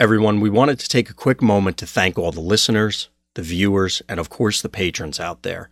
[0.00, 4.02] Everyone, we wanted to take a quick moment to thank all the listeners, the viewers,
[4.08, 5.70] and of course the patrons out there.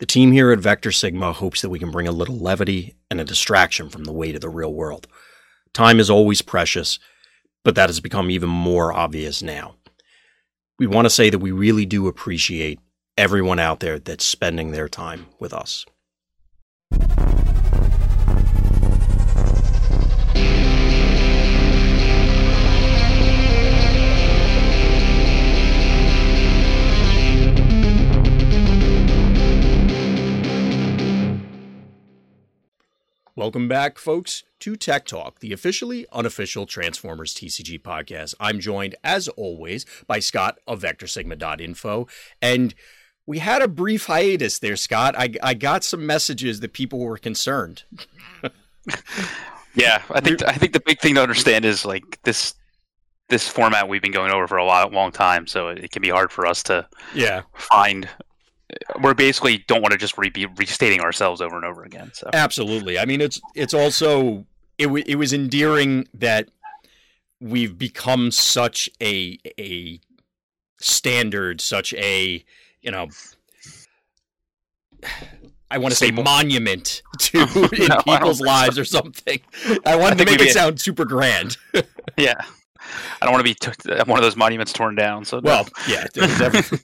[0.00, 3.20] The team here at Vector Sigma hopes that we can bring a little levity and
[3.20, 5.06] a distraction from the weight of the real world.
[5.72, 6.98] Time is always precious,
[7.62, 9.76] but that has become even more obvious now.
[10.76, 12.80] We want to say that we really do appreciate
[13.16, 15.86] everyone out there that's spending their time with us.
[33.36, 38.34] Welcome back, folks, to Tech Talk, the officially unofficial Transformers TCG podcast.
[38.40, 42.08] I'm joined, as always, by Scott of VectorSigma.info.
[42.42, 42.74] And
[43.26, 45.14] we had a brief hiatus there, Scott.
[45.16, 47.84] I, I got some messages that people were concerned.
[49.76, 52.54] yeah, I think I think the big thing to understand is like this
[53.28, 56.10] this format we've been going over for a long, long time, so it can be
[56.10, 58.08] hard for us to yeah find
[59.00, 62.10] we're basically don't want to just re- be restating ourselves over and over again.
[62.14, 64.46] So absolutely, I mean it's it's also
[64.78, 66.48] it w- it was endearing that
[67.40, 70.00] we've become such a a
[70.78, 72.44] standard, such a
[72.80, 73.08] you know.
[75.70, 77.40] I want to say monument to
[77.72, 79.40] in no, people's lives or something.
[79.86, 81.56] I wanted I to make it sound super grand.
[82.16, 82.40] yeah.
[83.20, 85.24] I don't want to be t- one of those monuments torn down.
[85.24, 86.78] So well, yeah, definitely,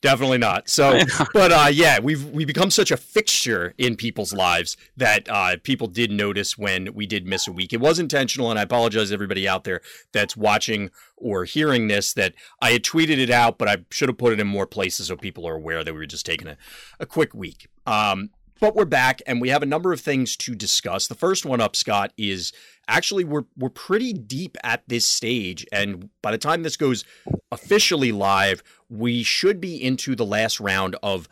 [0.00, 0.68] definitely not.
[0.68, 1.00] So,
[1.32, 5.86] but uh, yeah, we've we become such a fixture in people's lives that uh, people
[5.86, 7.72] did notice when we did miss a week.
[7.72, 9.80] It was intentional, and I apologize everybody out there
[10.12, 14.18] that's watching or hearing this that I had tweeted it out, but I should have
[14.18, 16.56] put it in more places so people are aware that we were just taking a,
[17.00, 17.68] a quick week.
[17.86, 21.06] Um, but we're back and we have a number of things to discuss.
[21.06, 22.52] The first one up, Scott, is
[22.88, 27.04] actually we're we're pretty deep at this stage, and by the time this goes
[27.52, 31.28] officially live, we should be into the last round of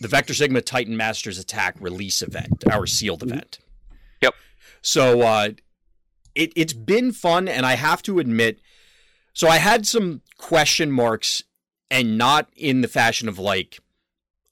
[0.00, 3.32] the Vector Sigma Titan Masters Attack release event, our sealed mm-hmm.
[3.32, 3.58] event.
[4.22, 4.34] Yep.
[4.82, 5.50] So uh,
[6.34, 8.60] it it's been fun, and I have to admit,
[9.32, 11.42] so I had some question marks,
[11.90, 13.78] and not in the fashion of like,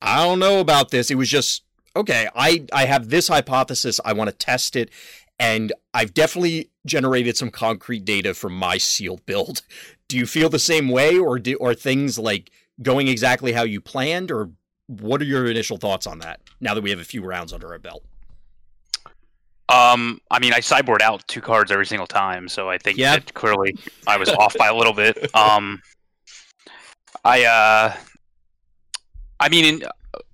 [0.00, 1.10] I don't know about this.
[1.10, 1.62] It was just
[1.96, 4.00] okay, I, I have this hypothesis.
[4.04, 4.90] I want to test it.
[5.38, 9.62] And I've definitely generated some concrete data from my sealed build.
[10.08, 12.50] Do you feel the same way, or do, or things like
[12.82, 14.50] going exactly how you planned, or
[14.86, 16.40] what are your initial thoughts on that?
[16.60, 18.04] Now that we have a few rounds under our belt.
[19.70, 23.14] Um, I mean, I sideboard out two cards every single time, so I think yeah.
[23.14, 23.74] that clearly
[24.06, 25.30] I was off by a little bit.
[25.34, 25.80] Um,
[27.24, 27.96] I uh,
[29.40, 29.82] I mean,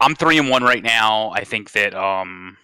[0.00, 1.30] I'm three and one right now.
[1.30, 2.56] I think that um,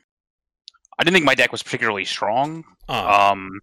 [0.98, 2.64] I didn't think my deck was particularly strong.
[2.88, 3.30] Uh.
[3.32, 3.60] Um,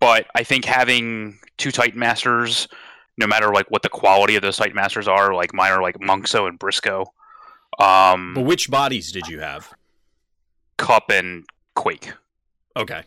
[0.00, 2.68] but I think having two Titan Masters,
[3.16, 5.98] no matter like what the quality of those Titan Masters are, like mine are like
[5.98, 7.06] Munkso and Brisko.
[7.78, 9.72] Um, but which bodies did you have?
[10.76, 11.44] Kup and
[11.74, 12.12] Quake.
[12.76, 13.02] Okay.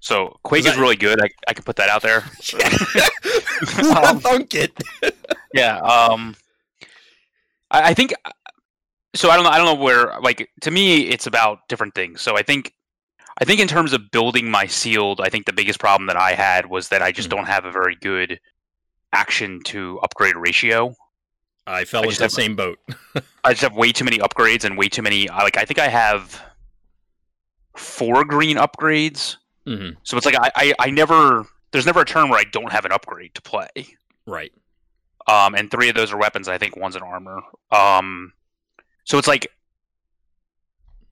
[0.00, 1.22] So Quake is, really good.
[1.22, 2.24] I, I can put that out there.
[4.08, 4.72] um, thunk it.
[5.54, 5.78] yeah.
[5.78, 6.34] Um,
[7.70, 8.12] I, I think
[9.14, 9.50] so I don't know.
[9.50, 10.18] I don't know where.
[10.20, 12.20] Like to me, it's about different things.
[12.20, 12.74] So I think,
[13.38, 16.32] I think in terms of building my sealed, I think the biggest problem that I
[16.32, 17.38] had was that I just mm-hmm.
[17.38, 18.40] don't have a very good
[19.12, 20.94] action to upgrade ratio.
[21.66, 22.78] I fell I into the same boat.
[23.44, 25.28] I just have way too many upgrades and way too many.
[25.28, 26.40] Like I think I have
[27.76, 29.36] four green upgrades.
[29.66, 29.96] Mm-hmm.
[30.02, 31.46] So it's like I, I I never.
[31.70, 33.68] There's never a turn where I don't have an upgrade to play.
[34.26, 34.52] Right.
[35.26, 36.48] Um, and three of those are weapons.
[36.48, 37.40] I think one's an armor.
[37.70, 38.32] Um,
[39.04, 39.50] so it's like,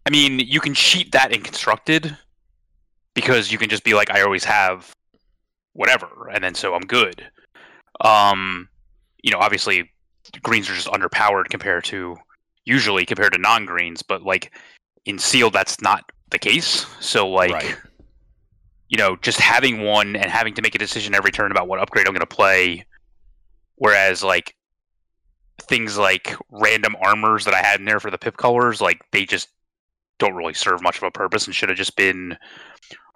[0.07, 2.17] I mean, you can cheat that in constructed
[3.15, 4.93] because you can just be like, I always have
[5.73, 7.27] whatever, and then so I'm good.
[8.01, 8.69] Um,
[9.23, 9.91] you know, obviously,
[10.43, 12.17] greens are just underpowered compared to
[12.65, 14.53] usually compared to non-greens, but like
[15.05, 16.87] in sealed, that's not the case.
[17.01, 17.53] So like.
[17.53, 17.77] Right.
[18.93, 21.79] You know, just having one and having to make a decision every turn about what
[21.79, 22.85] upgrade I'm going to play,
[23.77, 24.57] whereas like
[25.63, 29.25] things like random armors that I had in there for the pip colors, like they
[29.25, 29.49] just
[30.19, 32.37] don't really serve much of a purpose and should have just been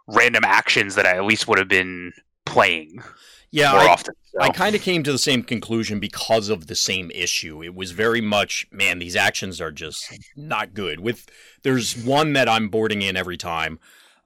[0.07, 2.13] random actions that I at least would have been
[2.45, 3.03] playing.
[3.51, 4.41] Yeah, I, often, so.
[4.41, 7.63] I kind of came to the same conclusion because of the same issue.
[7.63, 10.99] It was very much, man, these actions are just not good.
[10.99, 11.27] With
[11.63, 13.79] there's one that I'm boarding in every time,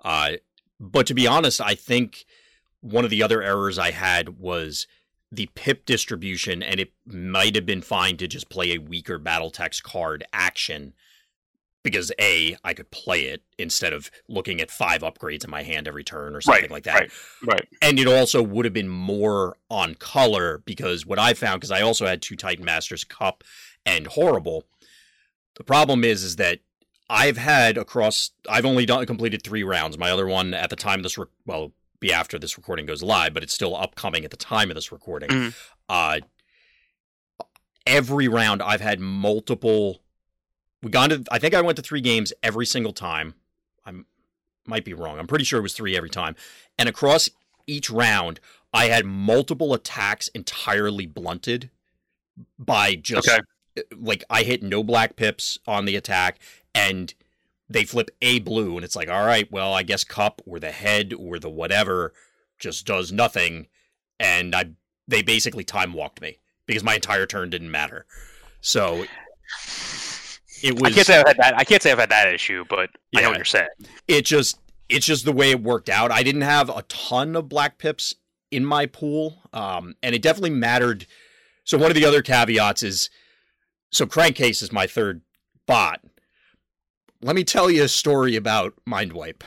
[0.03, 0.33] uh,
[0.81, 2.25] but to be honest, I think
[2.81, 4.87] one of the other errors I had was
[5.31, 9.51] the pip distribution, and it might have been fine to just play a weaker battle
[9.51, 10.95] text card action
[11.83, 15.89] because a I could play it instead of looking at five upgrades in my hand
[15.89, 17.01] every turn or something right, like that.
[17.01, 17.11] Right.
[17.47, 17.69] Right.
[17.81, 21.83] And it also would have been more on color because what I found because I
[21.83, 23.45] also had two Titan Masters Kup
[23.87, 24.65] and Horri-Bull.
[25.57, 26.61] The problem is is that
[27.09, 29.97] I've had across I've only done completed 3 rounds.
[29.97, 33.35] My other one at the time this re- well be after this recording goes live,
[33.35, 35.29] but it's still upcoming at the time of this recording.
[35.31, 35.55] Mhm.
[35.89, 36.21] Uh
[37.87, 40.03] every round I've had multiple
[40.83, 43.35] we gone to I think I went to 3 games every single time.
[43.85, 43.93] I
[44.67, 45.19] might be wrong.
[45.19, 46.37] I'm pretty sure it was 3 every time.
[46.79, 47.31] And across
[47.67, 48.41] each round
[48.73, 51.71] I had multiple attacks entirely blunted
[52.59, 53.41] by just Okay.
[53.97, 56.39] like I hit no black pips on the attack
[56.75, 57.15] and
[57.69, 60.71] they flip a blue and it's like all right well I guess Kup or the
[60.71, 62.13] head or the whatever
[62.59, 63.67] just does nothing
[64.19, 64.71] and I
[65.07, 68.07] they basically time walked me because my entire turn didn't matter
[68.61, 69.05] so
[70.63, 71.55] it was I can't say I've had that.
[71.57, 73.69] I can't say I've had that issue, but I know what you're saying.
[74.07, 76.11] it just it's just the way it worked out.
[76.11, 78.15] I didn't have a ton of black pips
[78.51, 81.07] in my pool, um, and it definitely mattered.
[81.65, 83.11] So one of the other caveats is,
[83.91, 85.21] so Crankcase is my third
[85.67, 86.01] bot.
[87.23, 89.43] Let me tell you a story about Mindwipe,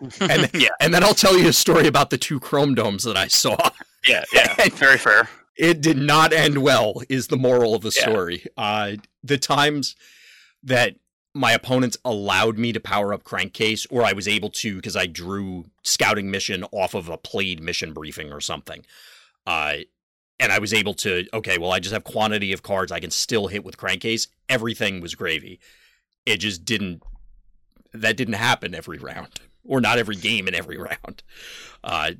[0.20, 0.68] and yeah.
[0.80, 3.56] and then I'll tell you a story about the two Chromedomes that I saw.
[4.06, 4.24] Yeah.
[4.32, 4.54] Yeah.
[4.72, 5.28] Very fair.
[5.56, 8.02] it did not end well is the moral of the Yeah.
[8.02, 8.92] story uh
[9.24, 9.96] the times
[10.62, 10.94] that
[11.34, 15.04] my opponents allowed me to power up crankcase or i was able to because i
[15.06, 18.84] drew scouting mission off of a played mission briefing or something
[19.48, 19.74] uh
[20.38, 23.10] and i was able to okay well i just have quantity of cards i can
[23.10, 25.58] still hit with crankcase everything was gravy
[26.32, 27.02] it just didn't
[27.92, 31.22] that didn't happen every round or not every game in every round
[31.84, 32.10] uh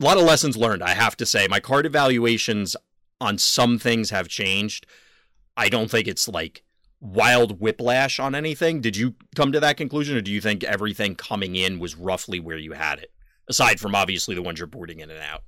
[0.00, 1.46] a lot of lessons learned, I have to say.
[1.48, 2.76] My card evaluations
[3.20, 4.86] on some things have changed.
[5.56, 6.62] I don't think it's like
[7.00, 8.80] wild whiplash on anything.
[8.80, 12.40] Did you come to that conclusion, or do you think everything coming in was roughly
[12.40, 13.10] where you had it?
[13.48, 15.44] Aside from obviously the ones you're boarding in and out.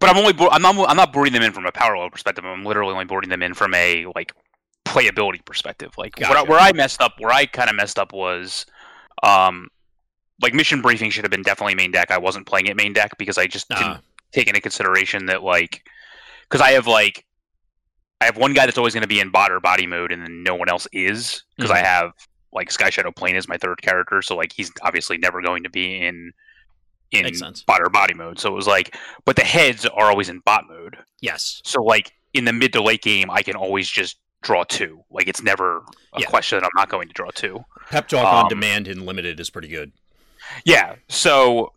[0.00, 2.10] But I'm only bo- I'm not I'm not boarding them in from a power level
[2.10, 2.44] perspective.
[2.44, 4.32] I'm literally only boarding them in from a like
[4.88, 5.92] playability perspective.
[5.96, 6.50] Like what Gotcha.
[6.50, 8.66] where I messed up, where I kind of messed up was,
[9.22, 9.68] um,
[10.40, 12.10] like mission briefing should have been definitely main deck.
[12.10, 14.00] I wasn't playing it main deck because I just didn't
[14.32, 15.82] take into consideration that like
[16.48, 17.24] because I have like
[18.20, 20.22] I have one guy that's always going to be in bot or body mode, and
[20.22, 21.84] then no one else is because I Mhm.
[21.84, 22.12] have
[22.52, 25.70] like Sky Shadow Plane is my third character, so like he's obviously never going to
[25.70, 26.32] be in
[27.10, 27.32] in
[27.66, 28.38] bot or body mode.
[28.38, 28.94] So it was like,
[29.24, 30.98] but the heads are always in bot mode.
[31.20, 31.62] Yes.
[31.64, 35.02] So like in the mid to late game, I can always just draw two.
[35.10, 35.78] Like it's never
[36.14, 36.26] a Yeah.
[36.26, 37.64] question that I'm not going to draw two.
[37.90, 39.92] Pep talk on Um, demand in limited is pretty good.
[40.64, 40.96] Yeah.
[41.08, 41.72] So,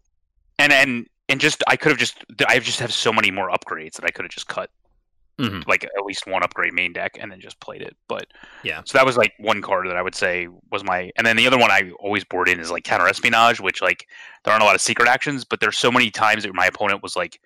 [0.59, 3.93] and and and just I could have just I just have so many more upgrades
[3.93, 4.69] that I could have just cut
[5.39, 5.65] Mhm.
[5.67, 7.95] like at least one upgrade main deck and then just played it.
[8.07, 8.27] But
[8.63, 8.81] Yeah.
[8.85, 11.47] so that was like one card that I would say was my, and then the
[11.47, 14.07] other one I always board in is like counter espionage, which like
[14.43, 17.01] there aren't a lot of secret actions, but there's so many times that my opponent
[17.01, 17.39] was like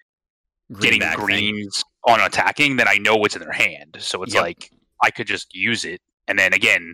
[0.82, 1.26] getting Greenback thing.
[1.26, 3.98] greens on attacking that I know what's in their hand.
[4.00, 4.44] So it's Yep.
[4.44, 4.72] like
[5.04, 6.94] I could just use it and then again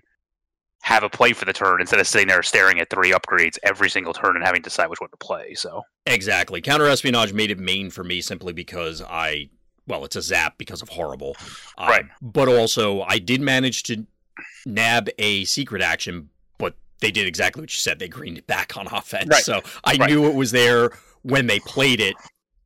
[0.84, 3.90] have a play for the turn instead of sitting there staring at three upgrades every
[3.90, 5.54] single turn and having to decide which one to play.
[5.54, 6.60] So Exactly.
[6.62, 9.50] Counter espionage made it main for me simply because I,
[9.88, 11.36] well, it's a zap because of Horri-Bull.
[11.78, 12.06] Um, Right.
[12.20, 14.08] But also, I did manage to
[14.66, 18.00] nab a secret action, but they did exactly what you said.
[18.00, 19.30] They greened it back on offense.
[19.30, 19.44] Right.
[19.44, 20.10] So I Right.
[20.10, 20.90] knew it was there
[21.22, 22.16] when they played it.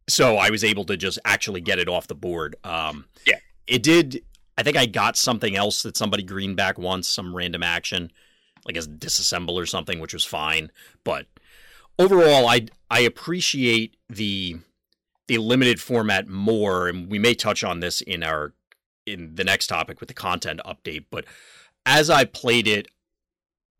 [0.07, 2.55] So I was able to just actually get it off the board.
[2.63, 3.39] Um, Yeah.
[3.67, 4.21] It did.
[4.57, 8.11] I think I got something else that somebody greenback wants, some random action,
[8.65, 10.71] like a disassemble or something, which was fine.
[11.03, 11.27] But
[11.99, 14.57] overall, I I appreciate the
[15.27, 18.53] the limited format more, and we may touch on this in our
[19.05, 21.05] in the next topic with the content update.
[21.11, 21.25] But
[21.85, 22.87] as I played it,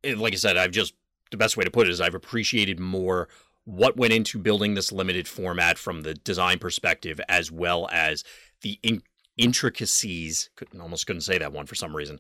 [0.04, 0.94] like I said, I've just
[1.32, 3.28] the best way to put it is I've appreciated more
[3.66, 8.24] what went into building this limited format from the design perspective, as well as
[8.62, 9.02] the in-
[9.38, 10.50] intricacies.
[10.80, 12.20] Almost couldn't say that one for some reason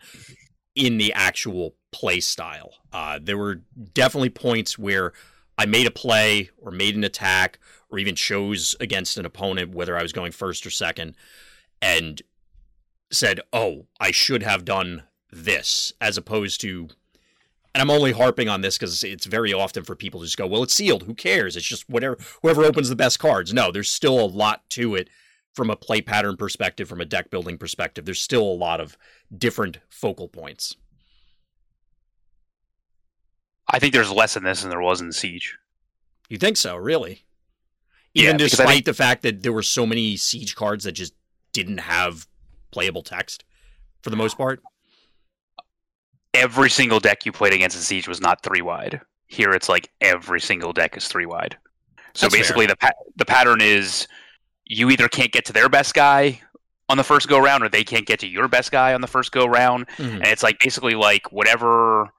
[0.75, 2.73] in the actual play style.
[2.91, 3.61] Uh, there were
[3.93, 5.13] definitely points where
[5.57, 9.97] I made a play or made an attack or even chose against an opponent, whether
[9.97, 11.15] I was going first or second,
[11.81, 12.21] and
[13.11, 16.89] said, "Oh, I should have done this," as opposed to.
[17.73, 20.47] And I'm only harping on this because it's very often for people to just go,
[20.47, 21.03] "Well, it's sealed.
[21.03, 21.55] Who cares?
[21.55, 25.09] It's just whatever whoever opens the best cards." No, there's still a lot to it
[25.55, 28.03] from a play pattern perspective, from a deck building perspective.
[28.05, 28.97] There's still a lot of
[29.35, 30.75] different focal points.
[33.71, 35.57] I think there's less in this than there was in Siege.
[36.29, 37.23] You think so, really?
[38.13, 40.91] Yeah, Even because despite think- the fact that there were so many siege cards that
[40.93, 41.13] just
[41.53, 42.27] didn't have
[42.71, 43.43] playable text
[44.01, 44.61] for the most part.
[46.33, 48.99] every single deck you played against in Siege was not three wide.
[49.27, 51.57] Here it's like every single deck is three wide.
[52.13, 54.05] So That's basically, the pa- the pattern is
[54.65, 56.41] you either can't get to their best guy
[56.89, 59.07] on the first go round, or they can't get to your best guy on the
[59.07, 60.15] first go round, Mhm.
[60.17, 62.09] and it's like basically like whatever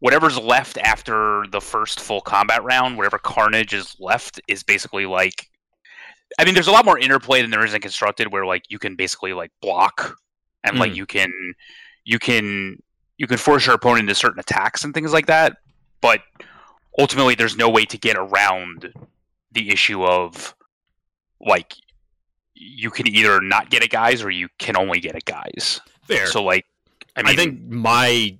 [0.00, 5.48] whatever's left after the first full combat round, whatever carnage is left is basically like.
[6.38, 8.78] I mean, there's a lot more interplay than there is in constructed, where like you
[8.78, 10.16] can basically like block,
[10.62, 10.96] and like Mm.
[10.96, 11.32] you can
[12.04, 12.78] you can
[13.16, 15.56] you can force your opponent into certain attacks and things like that.
[16.00, 16.20] But
[16.98, 18.92] ultimately, there's no way to get around
[19.50, 20.54] the issue of
[21.40, 21.74] like
[22.54, 25.80] you can either not get it guys or you can only get it guys.
[26.02, 26.26] Fair.
[26.26, 26.66] So like,
[27.16, 28.36] I I, think my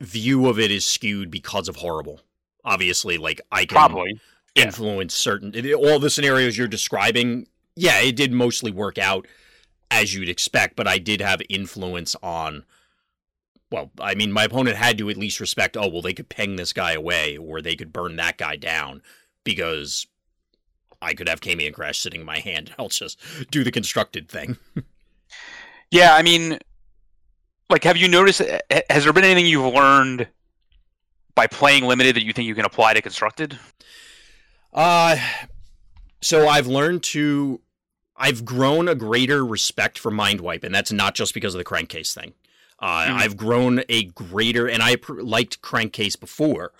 [0.00, 2.20] view of it is skewed because of Horri-Bull.
[2.64, 4.20] Obviously, like I can probably
[4.54, 4.64] yeah.
[4.64, 7.46] influence certain it- all the scenarios you're describing.
[7.76, 9.26] Yeah, it did mostly work out
[9.90, 12.64] as you'd expect, but I did have influence on.
[13.70, 15.76] Well, I mean, my opponent had to at least respect.
[15.76, 19.02] Oh, well, they could ping this guy away, or they could burn that guy down
[19.44, 20.06] because
[21.00, 22.74] I could have Kamian Crash sitting in my hand.
[22.78, 23.18] I'll just
[23.50, 24.56] do the constructed thing.
[25.90, 26.58] Yeah, I mean,
[27.70, 28.42] like, have you noticed?
[28.90, 30.28] Has there been anything you've learned
[31.34, 33.58] by playing limited that you think you can apply to constructed?
[34.72, 35.16] Uh
[36.20, 37.62] so I've learned to
[38.16, 41.64] I've grown a greater respect for mind wipe and that's not just because of the
[41.64, 42.34] crankcase thing.
[42.78, 43.12] Uh, Mhm.
[43.20, 46.72] I've grown a greater and I pr- liked crankcase before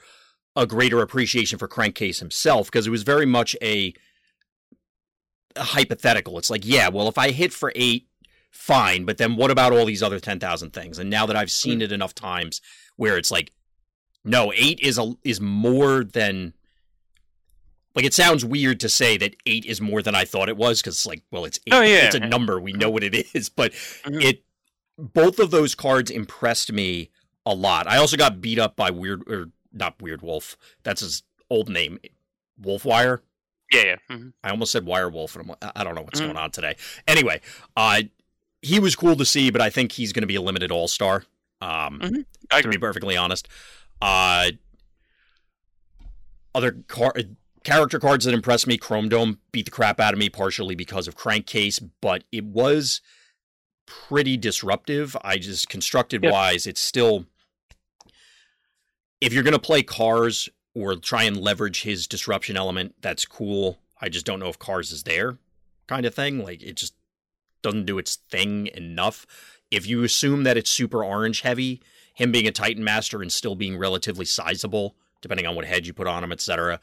[0.55, 3.95] a greater appreciation for crankcase himself because it was very much a
[5.57, 6.39] hypothetical.
[6.39, 8.07] It's like, yeah, well, if I hit for 8
[8.51, 10.99] fine, but then what about all these other 10,000 things?
[10.99, 12.61] And now that I've seen it enough times
[12.97, 13.53] where it's like
[14.25, 16.53] no, 8 is a is more than
[17.95, 20.81] like it sounds weird to say that eight is more than I thought it was
[20.81, 21.75] because it's like, well, it's eight.
[21.75, 22.61] Oh, yeah, it's a number.
[22.61, 23.73] We know what it is, but
[24.05, 24.23] Mhm.
[24.23, 24.45] it
[24.97, 27.11] both of those cards impressed me
[27.47, 27.87] a lot.
[27.89, 30.57] I also got beat up by Weird or not Weird Wolf.
[30.83, 31.99] That's his old name,
[32.61, 33.21] Wolfwire.
[33.73, 33.97] Yeah, yeah.
[34.17, 34.33] mhm.
[34.43, 36.25] I almost said Wirewolf, and I'm like, I don't know what's Mhm.
[36.27, 36.77] going on today.
[37.07, 37.41] Anyway,
[37.77, 38.03] uh,
[38.63, 40.89] he was cool to see, but I think he's going to be a limited All
[40.89, 41.25] Star.
[41.61, 42.25] Um, Mhm.
[42.51, 42.77] I to agree.
[42.77, 43.47] be perfectly honest.
[44.01, 44.53] Uh,
[46.55, 47.15] other car-
[47.65, 51.15] character cards that impressed me, Chromedome beat the crap out of me partially because of
[51.15, 53.01] Crankcase, but it was
[53.87, 55.17] pretty disruptive.
[55.23, 56.33] I just constructed Yep.
[56.33, 57.27] wise, it's still
[59.21, 63.79] if you're going to play cars or try and leverage his disruption element, that's cool.
[64.01, 65.39] I just don't know if cars is there
[65.87, 66.43] kind of thing.
[66.43, 66.95] Like it just
[67.63, 69.27] doesn't do its thing enough.
[69.71, 71.83] If you assume that it's super orange heavy,
[72.15, 75.93] him being a Titan Master and still being relatively sizable, depending on what head you
[75.93, 76.81] put on him, etc.,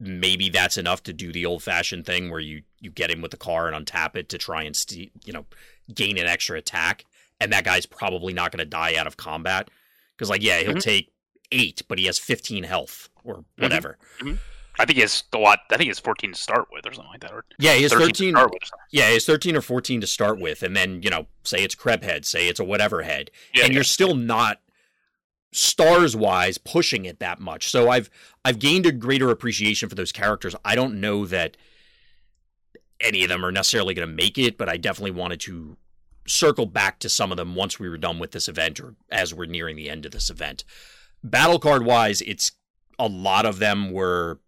[0.00, 3.32] maybe that's enough to do the old fashioned thing where you you get him with
[3.32, 5.44] the car and untap it to try and st- you know
[5.92, 7.04] gain an extra attack,
[7.40, 9.68] and that guy's probably not going to die out of combat
[10.16, 10.82] because like yeah he'll Mhm.
[10.82, 11.12] take
[11.52, 13.62] eight, but he has fifteen health or mm-hmm.
[13.62, 13.98] whatever.
[14.20, 14.34] Mm-hmm.
[14.80, 15.60] I think it's a lot.
[15.72, 17.32] I think it's 14 to start with, or something like that.
[17.32, 18.34] Or Yeah, he has 13 to thirteen.
[18.34, 18.62] start with.
[18.62, 18.78] or.
[18.92, 20.62] Yeah, it's 13 or 14 to start with.
[20.62, 23.32] And then, you know, say it's Kreb head, say it's a whatever head.
[23.52, 23.78] Yeah, and yeah.
[23.78, 24.60] you're still not
[25.52, 27.70] stars wise pushing it that much.
[27.70, 28.10] So I've
[28.44, 30.54] I've gained a greater appreciation for those characters.
[30.64, 31.56] I don't know that
[33.00, 35.76] any of them are necessarily going to make it, but I definitely wanted to
[36.26, 39.32] circle back to some of them once we were done with this event or as
[39.32, 40.64] we're nearing the end of this event.
[41.24, 42.52] Battle card wise, it's
[42.98, 44.38] a lot of them were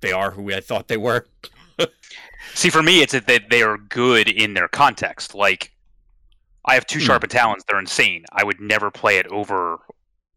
[0.00, 1.26] they are who I thought they were.
[2.54, 5.34] See, for me, it's that they, they are good in their context.
[5.34, 5.72] Like,
[6.64, 7.06] I have two Hmm.
[7.06, 8.24] sharpened talons; they're insane.
[8.32, 9.78] I would never play it over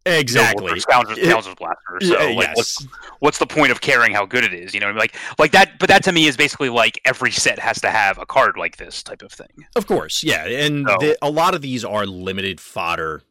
[0.04, 0.80] Exactly.
[0.80, 2.00] Scoundrel's, Scoundrel's Blaster.
[2.02, 2.58] So, Yeah, like, yes.
[2.58, 2.88] what's,
[3.20, 4.74] what's the point of caring how good it is?
[4.74, 5.00] You know, what I mean?
[5.00, 5.78] like, like that.
[5.78, 8.78] But that to me is basically like every set has to have a card like
[8.78, 9.48] this type of thing.
[9.76, 13.22] Of course, yeah, and So- the, a lot of these are limited fodder.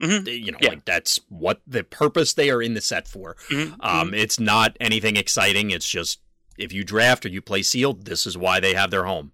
[0.00, 0.26] Mhm.
[0.44, 0.70] You know, Yeah.
[0.70, 3.36] like that's what the purpose they are in the set for.
[3.50, 5.70] Mhm, Um, it's not anything exciting.
[5.70, 6.20] It's just
[6.58, 9.32] if you draft or you play sealed, this is why they have their home,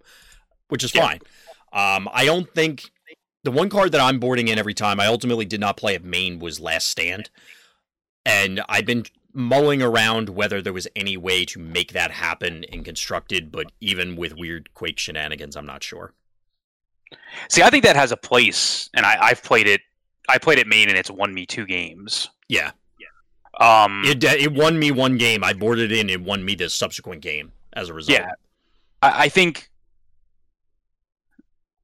[0.68, 1.06] which is Yeah.
[1.06, 1.20] fine.
[1.72, 2.90] Um, I don't think
[3.44, 6.02] the one card that I'm boarding in every time I ultimately did not play at
[6.04, 7.30] main was Last Stand,
[8.24, 12.82] and I've been mulling around whether there was any way to make that happen in
[12.82, 16.14] constructed, but even with weird Quake shenanigans, I'm not sure.
[17.48, 19.82] See, I think that has a place, and I, I've played it.
[20.28, 22.28] I played it main, and it's won me two games.
[22.48, 22.70] Yeah.
[23.58, 25.42] Um, It it won me one game.
[25.42, 26.10] I boarded in.
[26.10, 28.18] It won me the subsequent game as a result.
[28.18, 28.30] Yeah,
[29.02, 29.70] I, I think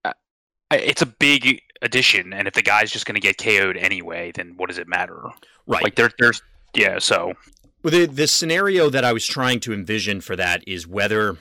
[0.04, 0.12] I-
[0.76, 4.54] it's a big addition, and if the guy's just going to get KO'd anyway, then
[4.56, 5.20] what does it matter?
[5.66, 5.82] right.
[5.82, 6.42] Like there, there's
[6.74, 6.98] yeah.
[6.98, 7.34] So
[7.82, 11.36] Well, the the scenario that I was trying to envision for that is whether,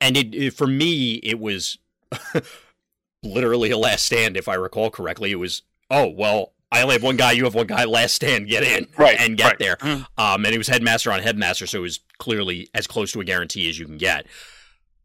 [0.00, 1.78] and it, it for me it was
[3.22, 5.32] literally a last stand if I recall correctly.
[5.32, 8.48] It was oh well, I only have one guy, you have one guy, last stand,
[8.48, 9.58] get in, Right, and get right.
[9.58, 9.76] there.
[9.76, 10.06] Mhm.
[10.18, 13.24] Um, and it was headmaster on headmaster, so it was clearly as close to a
[13.24, 14.26] guarantee as you can get.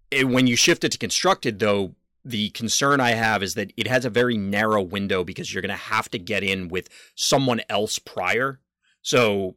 [0.09, 1.95] It- when you shift it to constructed, though,
[2.25, 5.69] the concern I have is that it has a very narrow window because you're going
[5.69, 8.59] to have to get in with someone else prior.
[9.01, 9.55] So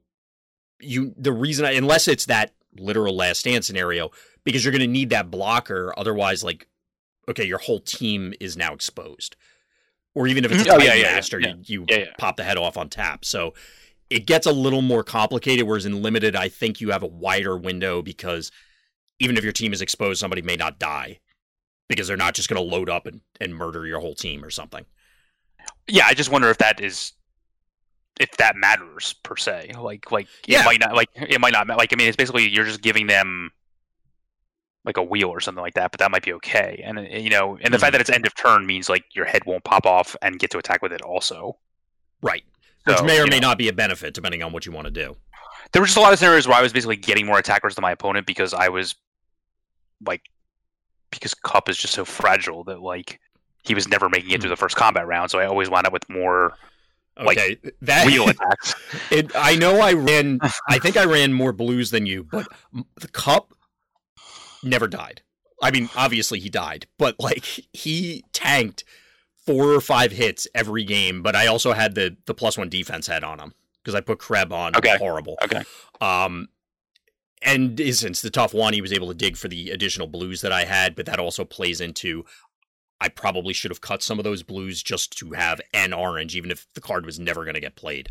[0.81, 4.11] you the reason I, unless it's that literal last stand scenario
[4.45, 6.67] because you're going to need that blocker otherwise like
[7.29, 9.37] okay your whole team is now exposed
[10.15, 10.75] or even if it's a Mhm.
[10.81, 11.55] Oh, yeah, yeah, master yeah.
[11.65, 13.55] you, you pop the head off on tap so
[14.11, 17.57] it gets a little more complicated whereas in limited I think you have a wider
[17.57, 18.51] window because
[19.19, 21.21] even if your team is exposed somebody may not die
[21.89, 24.51] because they're not just going to load up and, and murder your whole team or
[24.51, 24.85] something
[25.89, 27.13] Yeah, I just wonder if that is
[28.21, 29.73] if that matters per se.
[29.77, 30.63] Like like Yeah.
[30.63, 33.07] it might not like it might not like I mean it's basically you're just giving
[33.09, 33.51] them
[34.85, 36.83] like a wheel or something like that, but that might be okay.
[36.85, 39.25] And uh, you know, and the fact that it's end of turn means like your
[39.25, 41.57] head won't pop off and get to attack with it also.
[42.23, 42.43] right
[42.87, 43.49] which may or may know.
[43.49, 45.17] not be a benefit depending on what you want to do
[45.73, 47.81] There were just a lot of scenarios where I was basically getting more attackers than
[47.83, 48.95] my opponent because I was
[50.07, 50.21] like
[51.11, 53.21] because Kup is just so fragile that like
[53.65, 54.41] he was never making it Hmm.
[54.43, 56.53] through the first combat round, so I always wound up with more
[57.17, 57.39] Like,
[57.81, 58.75] that wheel attacks.
[59.11, 60.41] It, I know I ran.
[60.69, 62.47] I think I ran more blues than you, but
[63.01, 63.55] the Kup
[64.65, 65.23] never died.
[65.63, 68.85] I mean, obviously he died, but like he tanked
[69.47, 71.23] four or five hits every game.
[71.23, 74.19] But I also had the the plus one defense head on him because I put
[74.19, 74.77] Kreb on.
[74.77, 74.97] Okay.
[74.99, 75.39] Horri-Bull.
[75.43, 75.63] Okay.
[76.01, 76.49] Um,
[77.43, 80.53] and since the tough one, he was able to dig for the additional blues that
[80.53, 82.25] I had, but that also plays into.
[83.01, 86.51] I probably should have cut some of those blues just to have an orange, even
[86.51, 88.09] if the card was never going to get played.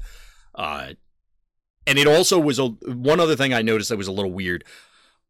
[0.54, 0.94] Uh,
[1.88, 4.64] and it also was a one other thing I noticed that was a little weird.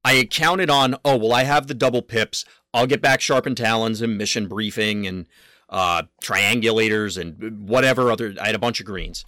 [0.04, 2.46] I had counted on, oh well, I have the double pips.
[2.74, 5.26] I'll get back sharpened talons and mission briefing and
[5.70, 8.34] uh, triangulators and whatever other.
[8.42, 9.24] I had a bunch of greens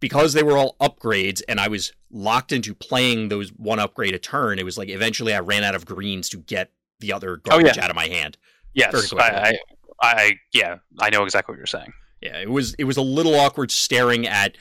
[0.00, 4.18] because they were all upgrades, and I was locked into playing those one upgrade a
[4.18, 4.58] turn.
[4.58, 7.62] It was like eventually I ran out of greens to get the other Oh, yeah.
[7.62, 8.36] garbage out of my hand.
[8.74, 9.12] Yes.
[9.14, 9.58] I, I,
[10.02, 11.92] I, yeah, I know exactly what you're saying.
[12.20, 14.56] Yeah, it was it was a little awkward staring at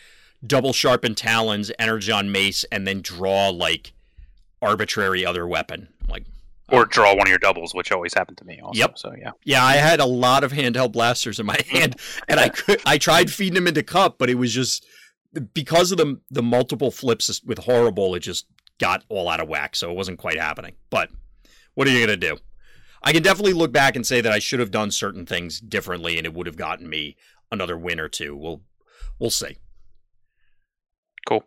[0.45, 3.93] double sharpened talons, Energon Mace, and then draw like
[4.65, 5.87] arbitrary other weapon.
[6.09, 6.25] Like,
[6.71, 8.59] Or um, draw one of your doubles, which always happened to me.
[8.59, 8.97] Also, Yep.
[8.97, 11.95] So yeah, yeah, I had a lot of handheld blasters in my hand,
[12.27, 14.85] and I could I tried feeding them into Kup, but it was just
[15.53, 18.47] because of the the multiple flips with Horri-Bull, it just
[18.79, 19.75] got all out of whack.
[19.75, 20.73] So it wasn't quite happening.
[20.89, 21.09] But
[21.75, 22.37] what are you gonna do?
[23.03, 26.17] I can definitely look back and say that I should have done certain things differently,
[26.17, 27.17] and it would have gotten me
[27.51, 28.35] another win or two.
[28.35, 28.61] We'll
[29.19, 29.57] we'll see.
[31.27, 31.43] cool.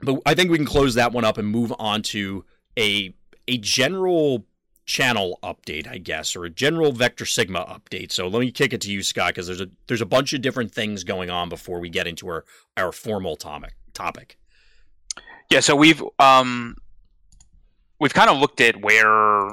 [0.00, 2.44] But I think we can close that one up and move on to
[2.78, 3.14] a
[3.48, 4.44] a general
[4.86, 8.12] channel update, I guess, or a general Vector Sigma update.
[8.12, 10.40] So let me kick it to you, Scott, because there's a there's a bunch of
[10.40, 12.44] different things going on before we get into our
[12.76, 13.74] our formal topic.
[13.92, 14.38] Topic.
[15.50, 16.76] Yeah, so we've um,
[18.00, 19.50] we've kind of looked at where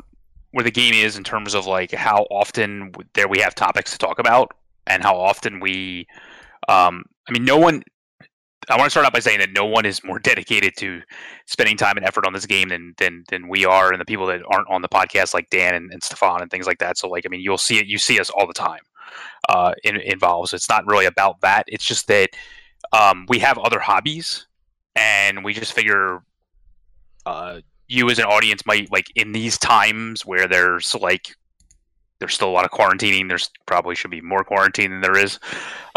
[0.51, 3.97] where the game is in terms of like how often there we have topics to
[3.97, 6.08] talk about and how often we
[6.67, 7.84] um, I mean no one
[8.69, 11.02] I want to start out by saying that no one is more dedicated to
[11.45, 14.26] spending time and effort on this game than than than we are and the people
[14.28, 16.97] that aren't on the podcast like Dan and, and Stefan and things like that.
[16.97, 18.82] So like I mean you'll see it you see us all the time
[19.49, 20.49] uh in, involved.
[20.49, 21.65] So it's not really about that.
[21.67, 22.30] It's just that
[22.91, 24.47] um we have other hobbies
[24.95, 26.23] and we just figure
[27.26, 31.36] uh you as an audience might like in these times where there's like
[32.19, 35.39] there's still a lot of quarantining there's probably should be more quarantine than there is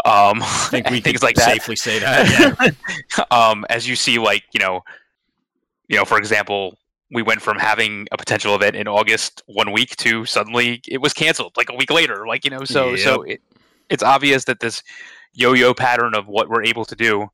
[0.05, 2.73] um I think we things can like that safely say that.
[3.17, 3.23] Yeah.
[3.31, 4.81] um, as you see, like you know,
[5.87, 6.77] you know, for example,
[7.11, 11.13] we went from having a potential event in August one week to suddenly it was
[11.13, 12.27] canceled like a week later.
[12.27, 13.41] Like you know, so so it,
[13.89, 14.83] it's obvious that this
[15.33, 17.27] yo-yo pattern of what we're able to do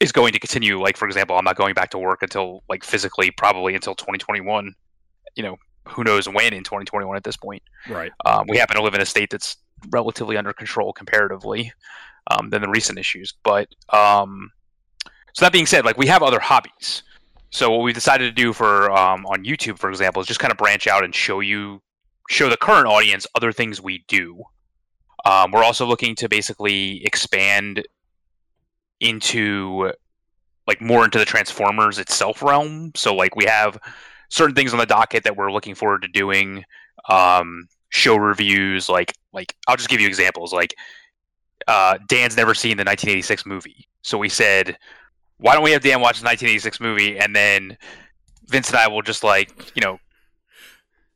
[0.00, 0.80] is going to continue.
[0.80, 4.74] Like for example, I'm not going back to work until like physically probably until 2021.
[5.34, 5.56] You know,
[5.88, 7.62] who knows when in 2021 at this point.
[7.88, 8.12] right.
[8.24, 9.56] Um, we happen to live in a state that's
[9.90, 11.72] relatively under control comparatively
[12.30, 13.32] um, than the recent issues.
[13.42, 14.50] But um,
[15.32, 17.02] so that being said, like we have other hobbies.
[17.50, 20.50] So what we've decided to do for um, on YouTube, for example, is just kind
[20.50, 21.82] of branch out and show you,
[22.28, 24.42] show the current audience other things we do.
[25.24, 27.84] Um, we're also looking to basically expand
[29.00, 29.92] into
[30.66, 32.92] like more into the Transformers itself realm.
[32.96, 33.78] So like we have
[34.30, 36.64] certain things on the docket that we're looking forward to doing.
[37.08, 40.52] Um, show reviews, like like I'll just give you examples.
[40.52, 40.74] Like
[41.68, 44.76] uh, Dan's never seen the 1986 movie, so we said,
[45.38, 47.78] why don't we have Dan watch the 1986 movie, and then
[48.48, 49.98] Vince and I will just like you know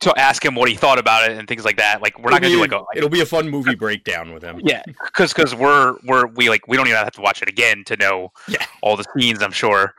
[0.01, 2.01] to ask him what he thought about it and things like that.
[2.01, 4.45] Like we're not gonna do like a like, It'll be a fun movie breakdown with
[4.45, 4.61] him.
[4.63, 7.83] yeah, because because we're we're we like we don't even have to watch it again
[7.87, 8.65] to know Yeah.
[8.81, 9.43] all the scenes.
[9.43, 9.95] I'm sure.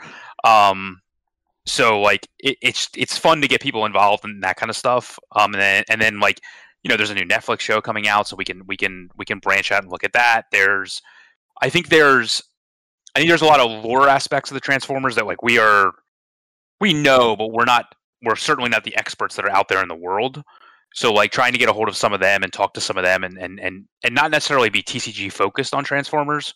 [0.46, 1.02] Um,
[1.66, 5.20] so like it, it's it's fun to get people involved in that kind of stuff.
[5.34, 6.40] Um, and then and then like
[6.84, 9.26] you know there's a new Netflix show coming out, so we can we can we
[9.26, 10.44] can branch out and look at that.
[10.52, 11.02] There's
[11.62, 12.42] I think there's
[13.16, 15.94] I think there's a lot of lore aspects of the Transformers that like we are
[16.80, 19.88] we know, but we're not we're certainly not the experts that are out there in
[19.88, 20.44] the world.
[20.94, 22.98] So like trying to get a hold of some of them and talk to some
[22.98, 26.54] of them and and and, and not necessarily be TCG focused on Transformers,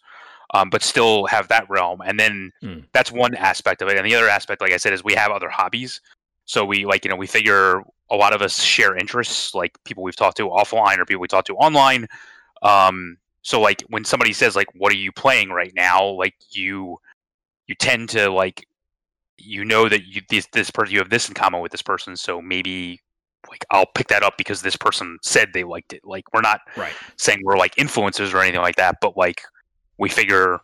[0.54, 2.02] um, but still have that realm.
[2.02, 2.80] And then Hmm.
[2.94, 3.98] that's one aspect of it.
[3.98, 6.02] And the other aspect, like I said, is we have other hobbies.
[6.46, 10.04] So we like you know we figure a lot of us share interests, like people
[10.04, 12.08] we've talked to offline or people we talk to online.
[12.62, 16.99] Um, so like when somebody says like, "What are you playing right now?" Like you
[17.67, 18.65] you tend to like
[19.38, 22.15] you know that you this this person you have this in common with this person
[22.15, 22.99] so maybe
[23.49, 26.62] like i'll pick that up because this person said they liked it like we're not
[26.78, 26.93] Right.
[27.17, 29.41] saying we're like influencers or anything like that but like
[29.97, 30.60] we figure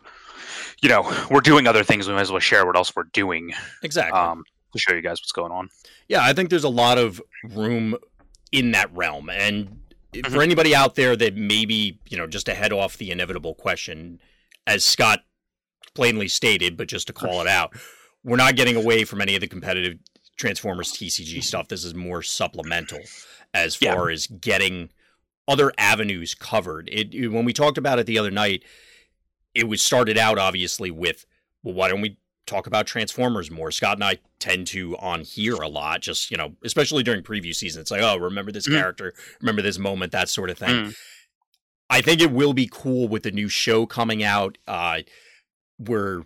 [0.82, 3.52] you know we're doing other things we might as well share what else we're doing
[3.82, 4.18] Exactly.
[4.18, 5.70] um to show you guys what's going on
[6.08, 7.96] Yeah, I think there's a lot of room
[8.52, 9.30] in that realm.
[9.30, 10.34] And Mm-hmm.
[10.34, 14.20] for anybody out there that maybe, you know, just to head off the inevitable question,
[14.66, 15.20] as Scott
[15.94, 17.76] plainly stated, but just to call it out,
[18.24, 20.00] we're not getting away from any of the competitive
[20.36, 21.68] Transformers TCG stuff.
[21.68, 23.02] This is more supplemental
[23.54, 23.94] as Yeah.
[23.94, 24.90] far as getting
[25.48, 26.90] other avenues covered.
[26.92, 28.64] It, it- when we talked about it the other night,
[29.54, 31.28] it was started out obviously with,
[31.62, 32.18] well, why don't we
[32.50, 33.72] talk about Transformers more?
[33.72, 37.54] Scott and I tend to on here a lot, just you know, especially during preview
[37.56, 37.82] season.
[37.82, 38.78] It's like, oh, remember this Mhm.
[38.78, 40.70] character, remember this moment, that sort of thing.
[40.88, 40.96] Mm.
[41.90, 44.58] I think it will be cool with the new show coming out.
[44.68, 45.02] Uh,
[45.80, 46.24] we're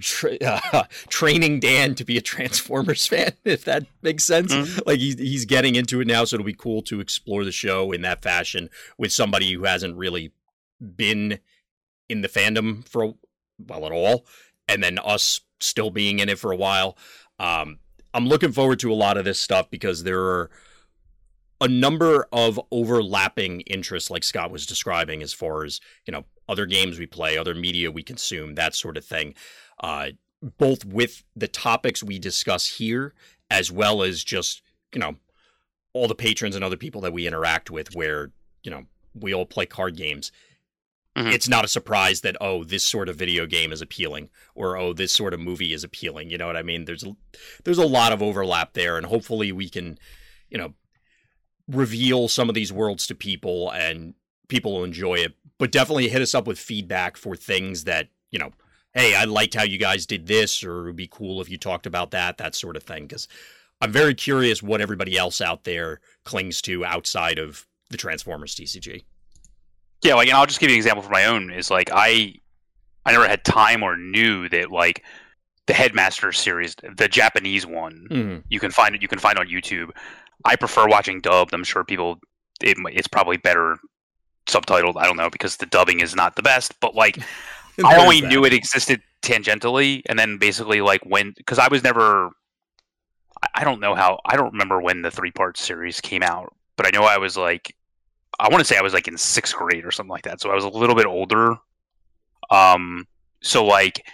[0.00, 4.52] tra- uh, training Dan to be a Transformers fan, if that makes sense.
[4.52, 4.86] Mhm.
[4.86, 7.92] Like he's he's getting into it now, so it'll be cool to explore the show
[7.92, 10.32] in that fashion with somebody who hasn't really
[10.80, 11.40] been
[12.08, 13.14] in the fandom for
[13.58, 14.24] well at all,
[14.68, 16.96] and then us still being in it for a while.
[17.38, 17.78] Um,
[18.14, 20.50] I'm looking forward to a lot of this stuff because there are
[21.60, 26.66] a number of overlapping interests, like Scott was describing, as far as you know, other
[26.66, 29.34] games we play, other media we consume, that sort of thing.
[29.80, 30.10] Uh,
[30.56, 33.12] both with the topics we discuss here,
[33.50, 35.16] as well as just you know
[35.92, 38.30] all the patrons and other people that we interact with, where
[38.62, 40.30] you know we all play card games.
[41.18, 41.32] Mhm.
[41.32, 44.92] It's not a surprise that oh, this sort of video game is appealing, or oh,
[44.92, 46.30] this sort of movie is appealing.
[46.30, 46.84] You know what I mean?
[46.84, 47.04] There's
[47.64, 49.98] there's a lot of overlap there, and hopefully we can,
[50.48, 50.74] you know,
[51.66, 54.14] reveal some of these worlds to people and
[54.48, 55.34] people will enjoy it.
[55.58, 58.52] But definitely hit us up with feedback for things that, you know,
[58.94, 61.58] hey, I liked how you guys did this, or it would be cool if you
[61.58, 63.06] talked about that, that sort of thing.
[63.06, 63.28] Because
[63.80, 69.04] I'm very curious what everybody else out there clings to outside of the Transformers TCG.
[70.02, 72.34] Yeah like and i'll just give you an example for my own is like i
[73.06, 75.04] i never had time or knew that like
[75.66, 79.48] the headmaster series the japanese one Mm, you can find it you can find on
[79.48, 79.90] youtube.
[80.44, 81.52] I prefer watching dubbed.
[81.52, 82.18] I'm sure people
[82.62, 83.76] it, it's probably better
[84.46, 84.94] subtitled.
[84.96, 87.18] I don't know because the dubbing is not the best but like
[87.84, 88.28] i only that.
[88.28, 92.30] knew it existed tangentially and then basically like when because i was never
[93.42, 96.54] I- i don't know how i don't remember when the three part series came out
[96.76, 97.74] but i know i was like
[98.38, 100.50] i want to say i was like in sixth grade or something like that so
[100.50, 101.56] i was a little bit older
[102.50, 103.06] um
[103.42, 104.06] so like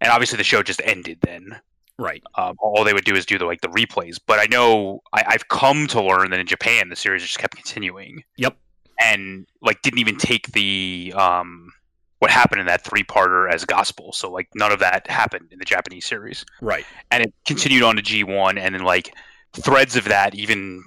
[0.00, 1.60] and obviously the show just ended then
[1.98, 2.22] Right.
[2.34, 4.18] um, all they would do is do the like the replays.
[4.26, 7.54] But I know I, I've come to learn that in Japan the series just kept
[7.54, 8.24] continuing.
[8.38, 8.56] Yep.
[9.00, 11.70] And like didn't even take the um
[12.18, 14.12] what happened in that three parter as gospel.
[14.12, 16.44] So like none of that happened in the Japanese series.
[16.60, 16.84] Right.
[17.12, 19.14] And it continued on to G one and then like
[19.52, 20.82] threads of that even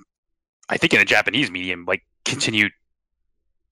[0.68, 2.74] I think in a Japanese medium like continued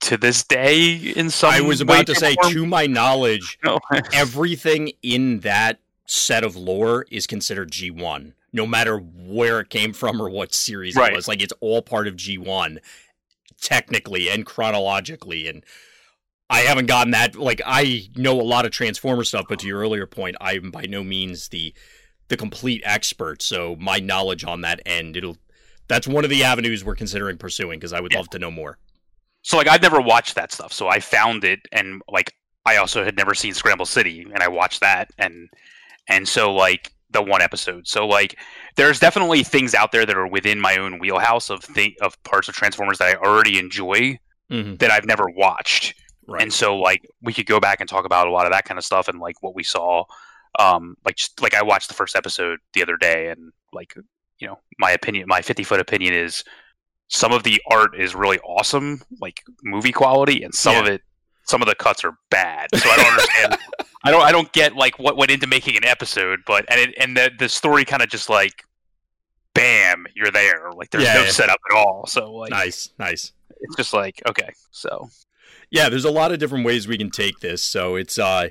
[0.04, 2.54] to this day in some I was about to say, form.
[2.54, 3.80] to my knowledge, No.
[4.14, 10.22] everything in that set of lore is considered G1, no matter where it came from
[10.22, 11.12] or what series Right.
[11.12, 11.28] it was.
[11.28, 12.78] Like it's all part of G1,
[13.62, 15.48] technically and chronologically.
[15.48, 15.64] And
[16.50, 17.36] I haven't gotten that.
[17.36, 20.84] Like I know a lot of Transformer stuff, but to your earlier point, I'm by
[20.84, 21.74] no means the
[22.28, 23.42] the complete expert.
[23.42, 25.38] So my knowledge on that end, it'll
[25.88, 28.20] that's one of the avenues we're considering pursuing because I would Yeah.
[28.20, 28.78] love to know more.
[29.44, 32.34] So like I've never watched that stuff, so I found it, and like
[32.66, 35.50] I also had never seen Scramble City, and I watched that, and
[36.10, 38.40] and so like the one episode, so like
[38.76, 42.48] there's definitely things out there that are within my own wheelhouse of thing of parts
[42.50, 44.18] of Transformers that I already enjoy
[44.52, 44.76] Mm-hmm.
[44.76, 45.96] that I've never watched,
[46.28, 46.42] Right.
[46.42, 48.78] and so like we could go back and talk about a lot of that kind
[48.78, 50.04] of stuff and like what we saw,
[50.60, 53.94] um, like just like I watched the first episode the other day, and like
[54.40, 56.44] you know, my opinion, my 50 foot opinion is
[57.08, 60.82] some of the art is really awesome, like movie quality, and some Yeah.
[60.82, 61.02] of it,
[61.46, 62.70] some of the cuts are bad.
[62.76, 63.58] So I don't understand.
[64.06, 66.96] I don't, I don't get like what went into making an episode, but and it,
[67.00, 68.64] and the the story kind of just like,
[69.54, 70.72] bam, you're there.
[70.76, 71.30] Like there's Yeah, no yeah.
[71.32, 72.06] setup at all.
[72.08, 73.32] So like Nice, nice.
[73.62, 75.10] it's just like okay, so
[75.72, 77.64] Yeah, there's a lot of different ways we can take this.
[77.64, 78.50] So it's uh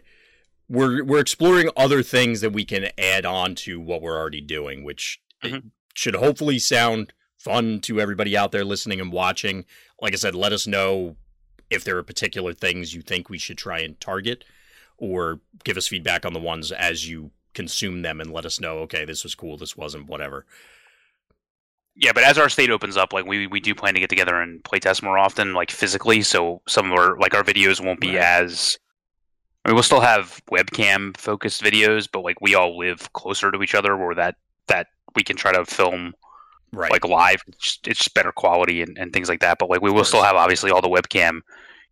[0.69, 4.85] we're we're exploring other things that we can add on to what we're already doing,
[4.85, 5.71] which Mhm.
[5.95, 9.65] should hopefully sound fun to everybody out there listening and watching.
[10.01, 11.17] Like I said, let us know
[11.71, 14.45] if there are particular things you think we should try and target
[14.99, 18.79] or give us feedback on the ones as you consume them and let us know,
[18.79, 20.47] okay, this was cool, this wasn't, whatever.
[21.95, 24.41] Yeah, but as our state opens up, like we we do plan to get together
[24.41, 26.23] and play test more often, like physically.
[26.23, 28.25] So some of our like our videos won't be Right.
[28.25, 28.79] as.
[29.65, 33.63] I mean, we'll still have webcam focused videos, but like we all live closer to
[33.63, 34.37] each other, where that
[34.69, 36.15] that we can try to film
[36.73, 36.91] Right.
[36.91, 37.43] like live.
[37.49, 39.59] It's just, it's better quality and, and things like that.
[39.59, 41.41] But like we will still have obviously all the webcam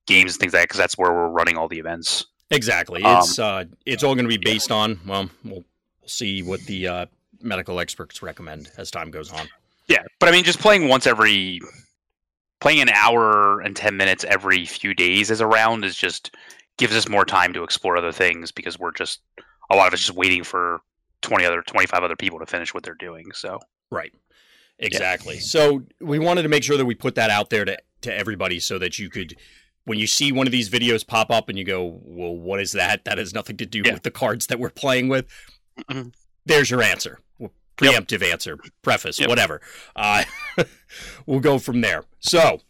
[0.07, 2.27] games and things like that because that's where we're running all the events.
[2.51, 3.03] Exactly.
[3.03, 4.99] Um, It's uh, it's all going to be based on.
[5.07, 5.65] Well, we'll
[6.01, 7.07] we'll see what the uh,
[7.43, 9.49] medical experts recommend as time goes on.
[9.87, 11.61] Yeah, but I mean, just playing once every,
[12.61, 16.35] playing an hour and ten minutes every few days as a round is just
[16.77, 19.21] gives us more time to explore other things because we're just
[19.71, 20.81] a lot of us just waiting for
[21.23, 23.27] twenty other, twenty five other people to finish what they're doing.
[23.35, 23.59] So
[23.91, 24.13] Right.
[24.81, 25.39] Exactly.
[25.39, 28.59] So we wanted to make sure that we put that out there to to everybody
[28.61, 29.37] so that you could.
[29.85, 32.73] When you see one of these videos pop up and you go, "Well, what is
[32.73, 33.93] that?" That has nothing to do Yeah.
[33.95, 35.27] with the cards that we're playing with.
[35.91, 36.13] Mhm.
[36.47, 37.19] There's your answer.
[37.77, 39.29] Preemptive answer, preface, Yep.
[39.31, 39.61] whatever.
[39.97, 40.25] Uh,
[41.27, 42.05] we'll go from there.
[42.19, 42.61] So,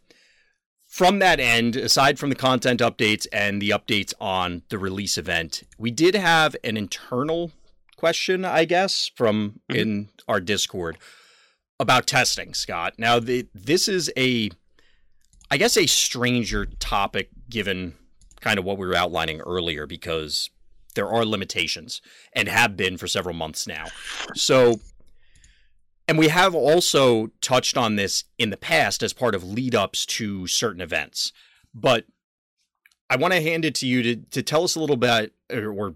[0.88, 5.64] from that end, aside from the content updates and the updates on the release event,
[5.78, 7.50] we did have an internal
[7.96, 9.76] question, I guess, from Mhm.
[9.76, 10.96] in our Discord
[11.80, 12.94] about testing, Scott.
[12.98, 14.50] Now, the, this is a,
[15.50, 17.94] I guess, a stranger topic given
[18.40, 20.50] kind of what we were outlining earlier because
[20.94, 22.02] there are limitations
[22.34, 23.86] and have been for several months now.
[24.34, 24.80] So,
[26.06, 30.04] and we have also touched on this in the past as part of lead ups
[30.06, 31.32] to certain events.
[31.74, 32.04] But
[33.08, 35.72] I want to hand it to you to, to tell us a little bit or,
[35.72, 35.94] or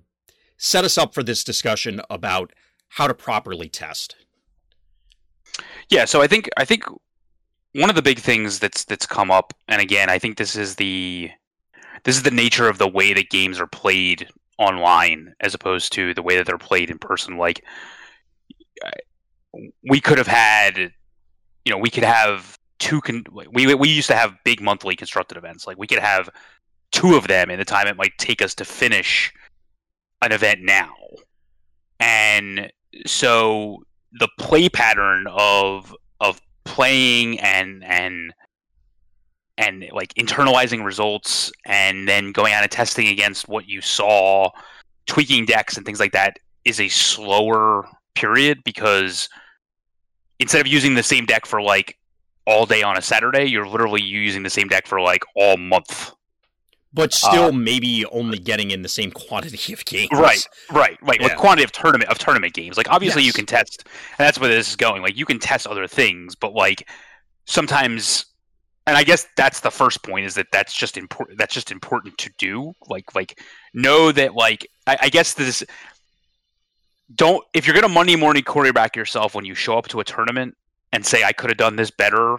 [0.57, 2.55] set us up for this discussion about
[2.91, 4.17] how to properly test.
[5.95, 6.85] Yeah, so I think I think
[7.73, 10.75] one of the big things that's that's come up, and again, I think this is
[10.75, 11.31] the
[12.03, 14.29] this is the nature of the way that games are played
[14.59, 17.39] online as opposed to the way that they're played in person.
[17.39, 17.65] Like
[19.89, 20.77] we could have had,
[21.65, 23.01] you know, we could have two.
[23.01, 25.65] Con- we we used to have big monthly constructed events.
[25.65, 26.29] Like we could have
[26.91, 29.33] two of them in the time it might take us to finish
[30.23, 30.93] an event now,
[32.01, 32.73] and
[33.07, 33.85] so
[34.19, 38.33] the play pattern of of playing and and
[39.57, 44.51] and like internalizing results and then going out and testing against what you saw
[45.07, 49.29] tweaking decks and things like that is a slower period because
[50.41, 51.99] instead of using the same deck for like
[52.47, 56.13] all day on a saturday you're literally using the same deck for like all month
[56.95, 60.11] But still, uh, maybe only getting in the same quantity of games.
[60.13, 61.21] Right, right, right.
[61.21, 61.27] Yeah.
[61.27, 62.77] Like quantity of tournament of tournament games.
[62.77, 65.03] Like obviously you can test, and that's where this is going.
[65.03, 66.89] Like you can test other things, but like
[67.47, 68.27] sometimes,
[68.87, 71.37] and I guess that's the first point is that that's just important.
[71.37, 72.73] That's just important to do.
[72.89, 73.41] Like like
[73.75, 75.65] know that like I, I guess this.
[77.17, 80.57] Don't if you're gonna Monday morning quarterback yourself when you show up to a tournament
[80.93, 82.39] and say I could have done this better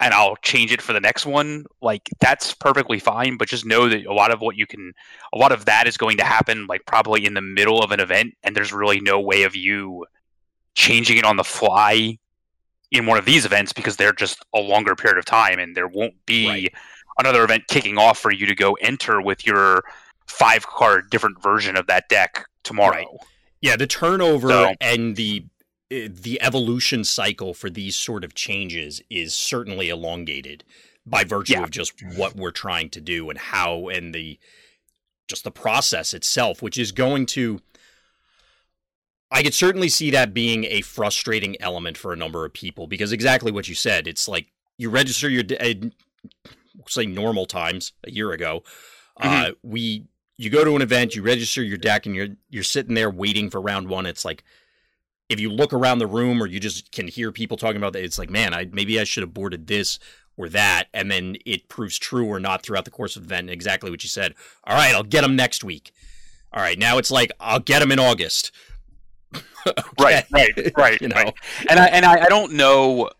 [0.00, 3.36] and I'll change it for the next one, like that's perfectly fine.
[3.36, 4.92] But just know that a lot of what you can,
[5.32, 8.00] a lot of that is going to happen, like probably in the middle of an
[8.00, 10.06] event, and there's really no way of you
[10.74, 12.18] changing it on the fly
[12.90, 15.88] in one of these events because they're just a longer period of time, and there
[15.88, 16.74] won't be Right.
[17.18, 19.82] another event kicking off for you to go enter with your
[20.26, 22.90] five card different version of that deck tomorrow.
[22.96, 23.06] Right.
[23.60, 25.44] Yeah, the turnover So- and the
[25.92, 30.64] uh, the evolution cycle for these sort of changes is certainly elongated
[31.06, 31.64] by virtue Yeah.
[31.64, 34.38] of just what we're trying to do and how and the
[35.28, 37.60] just the process itself, which is going to
[39.30, 43.10] I could certainly see that being a frustrating element for a number of people because
[43.12, 44.06] exactly what you said.
[44.06, 44.46] It's like
[44.78, 45.74] you register your uh,
[46.88, 48.62] say normal times a year ago.
[49.16, 50.04] Uh, we
[50.36, 53.50] you go to an event, you register your deck, and you're you're sitting there waiting
[53.50, 54.06] for round one.
[54.06, 54.44] It's like
[55.28, 58.04] if you look around the room or you just can hear people talking about that,
[58.04, 59.98] it's like, man, I maybe I should have boarded this
[60.36, 63.50] or that, and then it proves true or not throughout the course of the event.
[63.50, 64.34] Exactly what you said.
[64.64, 65.92] All right, I'll get them next week.
[66.52, 68.52] All right, now it's like I'll get them in August.
[69.66, 69.82] okay.
[69.98, 71.00] Right, right, right.
[71.00, 71.34] you know, right.
[71.68, 73.10] and I and I, I don't know.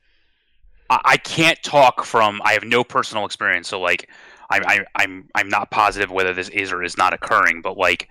[0.91, 2.41] I, I can't talk from.
[2.45, 4.09] I have no personal experience, so like,
[4.51, 7.63] I, I, I'm I'm not positive whether this is or is not occurring.
[7.63, 8.09] But like,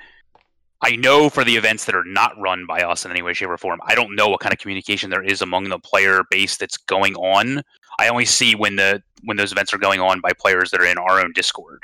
[0.84, 3.48] I know for the events that are not run by us in any way, shape,
[3.48, 6.58] or form, I don't know what kind of communication there is among the player base
[6.58, 7.64] that's going on.
[8.00, 10.86] I only see when the when those events are going on by players that are
[10.86, 11.84] in our own Discord,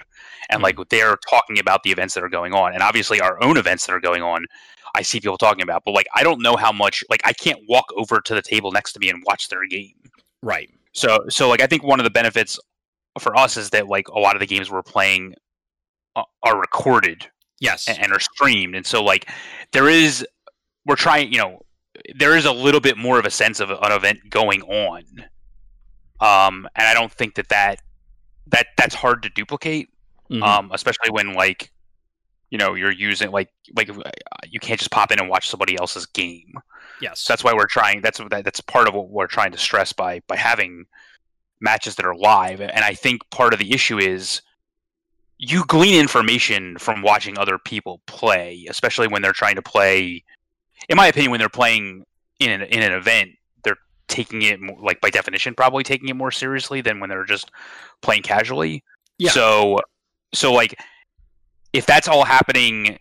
[0.49, 0.83] and like hmm.
[0.89, 3.93] they're talking about the events that are going on, and obviously our own events that
[3.93, 4.45] are going on.
[4.95, 7.03] I see people talking about, but like I don't know how much.
[7.09, 9.93] Like I can't walk over to the table next to me and watch their game.
[10.43, 10.69] Right.
[10.93, 12.59] So so like I think one of the benefits
[13.17, 15.35] for us is that like a lot of the games we're playing
[16.15, 17.29] are recorded
[17.59, 17.87] yes.
[17.87, 18.75] and, and are streamed.
[18.75, 19.29] And so like
[19.71, 20.25] there is
[20.85, 21.61] we're trying you know
[22.17, 25.03] there is a little bit more of a sense of an event going on.
[26.21, 27.81] Um and i don't think that that
[28.47, 29.89] that that's hard to duplicate
[30.29, 30.43] mm-hmm.
[30.43, 31.71] um especially when like
[32.49, 34.01] you know you're using like like uh,
[34.47, 36.53] you can't just pop in and watch somebody else's game.
[37.01, 37.21] Yes.
[37.21, 40.21] So that's why we're trying that's that's part of what we're trying to stress by
[40.27, 40.85] by having
[41.61, 42.61] matches that are live.
[42.61, 44.41] And i think part of the issue is
[45.39, 50.21] you glean information from watching other people play, especially when they're trying to play.
[50.89, 52.05] In my opinion, when they're playing
[52.39, 53.31] in an, in an event,
[53.63, 53.77] they're
[54.09, 57.51] taking it more, like by definition, probably taking it more seriously than when they're just
[58.01, 58.83] playing casually.
[59.17, 59.31] Yeah.
[59.31, 59.79] So,
[60.33, 60.77] so like,
[61.71, 62.99] if that's all happening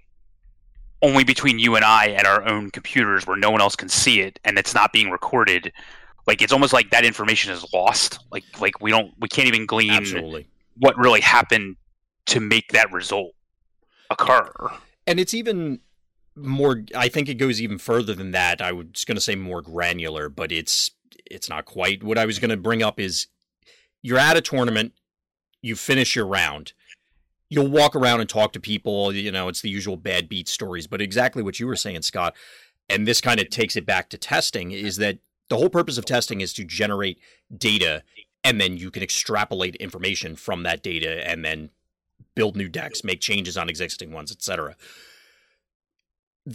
[1.02, 4.20] only between you and I and our own computers, where no one else can see
[4.20, 5.72] it, and it's not being recorded,
[6.28, 8.20] like it's almost like that information is lost.
[8.30, 10.46] Like, like we don't, we can't even glean Absolutely.
[10.76, 11.76] what really happened
[12.28, 13.32] to make that result
[14.10, 14.50] occur.
[15.06, 15.80] And it's even
[16.36, 18.62] more I think it goes even further than that.
[18.62, 20.92] I was going to say more granular, but it's
[21.26, 22.02] it's not quite.
[22.02, 23.26] What I was going to bring up is
[24.02, 24.92] you're at a tournament,
[25.60, 26.72] you finish your round.
[27.50, 30.86] You'll walk around and talk to people, you know, it's the usual bad beat stories,
[30.86, 32.36] but exactly what you were saying, Scott,
[32.90, 36.04] and this kind of takes it back to testing is that the whole purpose of
[36.04, 37.18] testing is to generate
[37.56, 38.02] data
[38.44, 41.70] and then you can extrapolate information from that data and then
[42.34, 44.76] build new decks, make changes on existing ones, etc.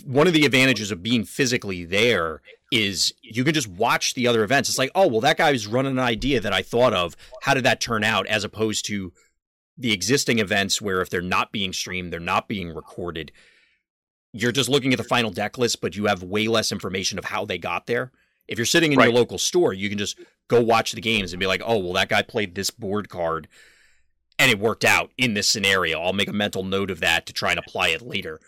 [0.06, 4.44] One of the advantages of being physically there is you can just watch the other
[4.44, 4.70] events.
[4.70, 7.16] It's like, oh, well, that guy's running an idea that I thought of.
[7.42, 8.26] How did that turn out?
[8.28, 9.14] As opposed to
[9.78, 13.32] the existing events where if they're not being streamed, they're not being recorded.
[14.32, 17.26] You're just looking at the final deck list, but you have way less information of
[17.26, 18.12] how they got there.
[18.48, 19.06] If you're sitting in right.
[19.06, 21.94] your local store, you can just go watch the games and be like, oh, well,
[21.94, 23.48] that guy played this board card
[24.40, 26.02] and it worked out in this scenario.
[26.02, 28.40] I'll make a mental note of that to try and apply it later,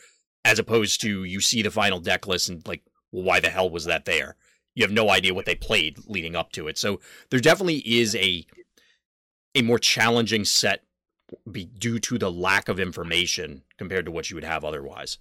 [0.44, 3.70] as opposed to you see the final deck list and like, well, why the hell
[3.70, 4.36] was that there?
[4.74, 6.78] You have no idea what they played leading up to it.
[6.78, 8.46] So there definitely is a
[9.54, 10.84] a more challenging set
[11.50, 15.18] be due to the lack of information compared to what you would have otherwise.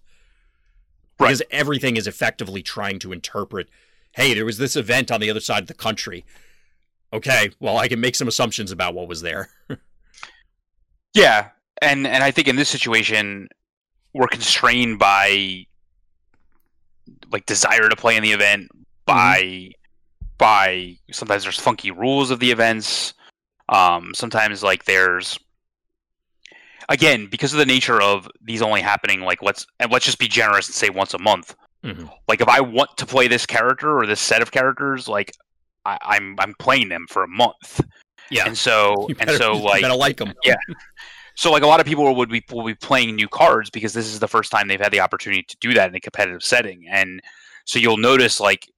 [1.18, 1.28] Right.
[1.28, 3.68] Because everything is effectively trying to interpret,
[4.12, 6.24] hey, there was this event on the other side of the country.
[7.12, 9.50] Okay, well, I can make some assumptions about what was there.
[11.14, 11.50] Yeah,
[11.80, 13.48] and and I think in this situation,
[14.12, 15.66] we're constrained by
[17.30, 18.82] like desire to play in the event mm-hmm.
[19.06, 19.70] by mm-hmm.
[20.38, 23.14] by sometimes there's funky rules of the events.
[23.68, 25.38] Um, sometimes like there's
[26.88, 30.28] again because of the nature of these only happening like let's and let's just be
[30.28, 31.54] generous and say once a month.
[31.84, 32.06] Mm-hmm.
[32.28, 35.32] Like if I want to play this character or this set of characters, like
[35.84, 37.80] I, I'm I'm playing them for a month.
[38.30, 38.46] Yeah.
[38.46, 40.32] And so better, and so like better like them.
[40.44, 40.56] yeah.
[41.36, 44.06] So like a lot of people would be will be playing new cards because this
[44.06, 46.86] is the first time they've had the opportunity to do that in a competitive setting.
[46.88, 47.20] And
[47.64, 48.70] so you'll notice like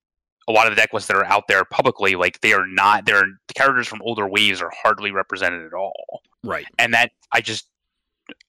[0.48, 3.04] a lot of the deck lists that are out there publicly, like they are not
[3.04, 6.22] they're the characters from older waves are hardly represented at all.
[6.42, 6.66] Right.
[6.78, 7.68] And that I just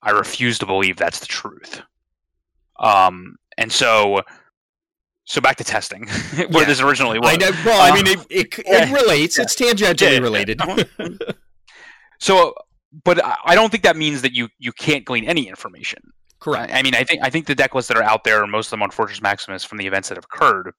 [0.02, 1.82] I refuse to believe that's the truth.
[2.78, 4.22] Um and so
[5.28, 6.64] so back to testing, where yeah.
[6.64, 7.28] this originally was.
[7.30, 9.36] I know, well, I mean, it, it, it relates.
[9.36, 9.44] Yeah.
[9.44, 10.18] It's tangentially yeah.
[10.18, 10.60] related.
[12.18, 12.54] so,
[13.04, 16.00] but I don't think that means that you you can't glean any information.
[16.40, 16.72] Correct.
[16.72, 18.70] I mean, I think I think the deck lists that are out there, most of
[18.70, 20.72] them on Fortress Maximus from the events that have occurred,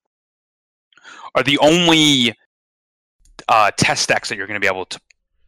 [1.36, 2.34] are the only
[3.48, 5.00] uh, test decks that you're going to be able to,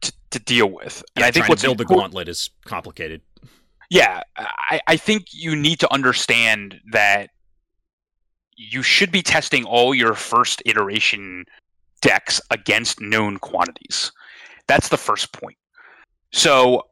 [0.02, 1.04] to, to deal with.
[1.16, 3.22] And I think what's build the gauntlet is complicated.
[3.90, 7.32] Yeah, I, I think you need to understand that
[8.62, 11.46] you should be testing all your first iteration
[12.02, 14.12] decks against known quantities.
[14.68, 15.58] That's the first point.
[16.32, 16.84] So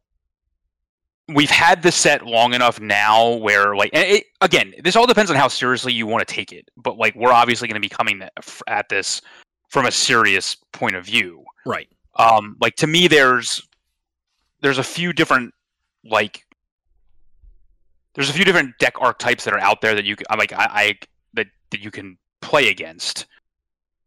[1.28, 5.38] we've had the set long enough now where like it, again this all depends on
[5.38, 8.24] how seriously you want to take it but like we're obviously going to be coming
[8.66, 9.22] at this
[9.68, 13.62] from a serious point of view right um like to me there's
[14.62, 15.54] there's a few different
[16.04, 16.44] like
[18.16, 20.68] there's a few different deck archetypes that are out there that you I'm like I,
[20.72, 21.00] I
[21.72, 23.26] that you can play against.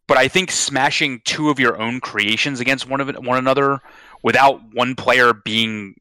[0.06, 3.80] But I think smashing two of your own creations against one of it, one another
[4.22, 5.94] without one player being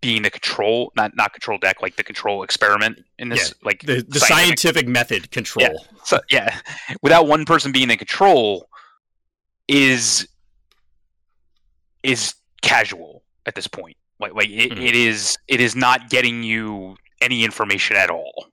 [0.00, 3.80] being the control, not not control deck, like the control experiment in this, yeah, like
[3.82, 5.64] the, the scientific, scientific, method control.
[5.64, 5.98] Yeah.
[6.04, 6.58] So, yeah,
[7.02, 8.68] without one person being in control,
[9.68, 10.26] is
[12.02, 13.96] is casual at this point.
[14.18, 14.82] Like like it, mm-hmm.
[14.82, 18.46] it is it is not getting you any information at all.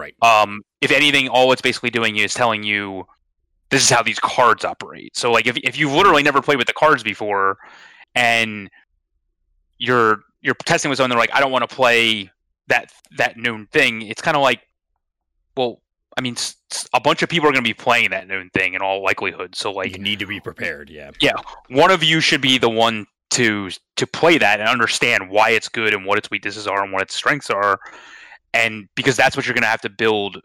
[0.00, 0.14] Right.
[0.22, 0.62] Um.
[0.80, 3.06] If anything, all it's basically doing is telling you
[3.70, 5.16] this is how these cards operate.
[5.16, 7.58] So like if if you've literally never played with the cards before,
[8.14, 8.70] and
[9.78, 12.30] you're you're testing with someone, they're like, I don't want to play
[12.68, 14.02] that that known thing.
[14.02, 14.60] It's kind of like,
[15.56, 15.80] well,
[16.16, 16.36] I mean,
[16.92, 19.54] a bunch of people are going to be playing that known thing in all likelihood.
[19.54, 20.90] So like, you need to be prepared.
[20.90, 21.10] Yeah.
[21.20, 21.32] Yeah.
[21.68, 25.68] One of you should be the one to to play that and understand why it's
[25.68, 27.78] good and what its weaknesses are and what its strengths are,
[28.54, 30.40] and because that's what you're going to have to build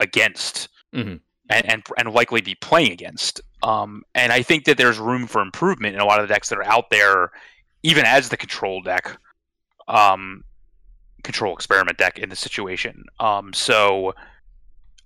[0.00, 0.68] against.
[0.94, 1.16] Mm-hmm.
[1.50, 3.42] And, and, and likely be playing against.
[3.62, 6.48] Um, and I think that there's room for improvement in a lot of the decks
[6.48, 7.32] that are out there,
[7.82, 9.18] even as the control deck,
[9.86, 10.42] um,
[11.22, 13.04] control experiment deck in the situation.
[13.20, 14.14] Um, so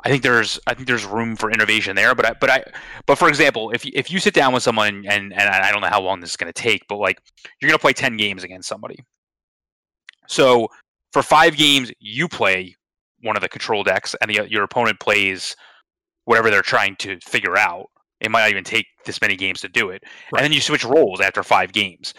[0.05, 2.15] I think there's I think there's room for innovation there.
[2.15, 2.65] But I, but I
[3.07, 5.89] but for example, if if you sit down with someone and and I don't know
[5.89, 7.21] how long this is going to take, but like
[7.61, 9.05] you're going to play ten games against somebody.
[10.29, 10.69] So
[11.13, 12.77] for five games, you play
[13.23, 15.57] one of the control decks, and the, uh, your opponent plays
[16.25, 17.87] whatever they're trying to figure out.
[18.21, 20.03] It might not even take this many games to do it,
[20.33, 20.41] right.
[20.41, 22.15] and then you switch roles after five games.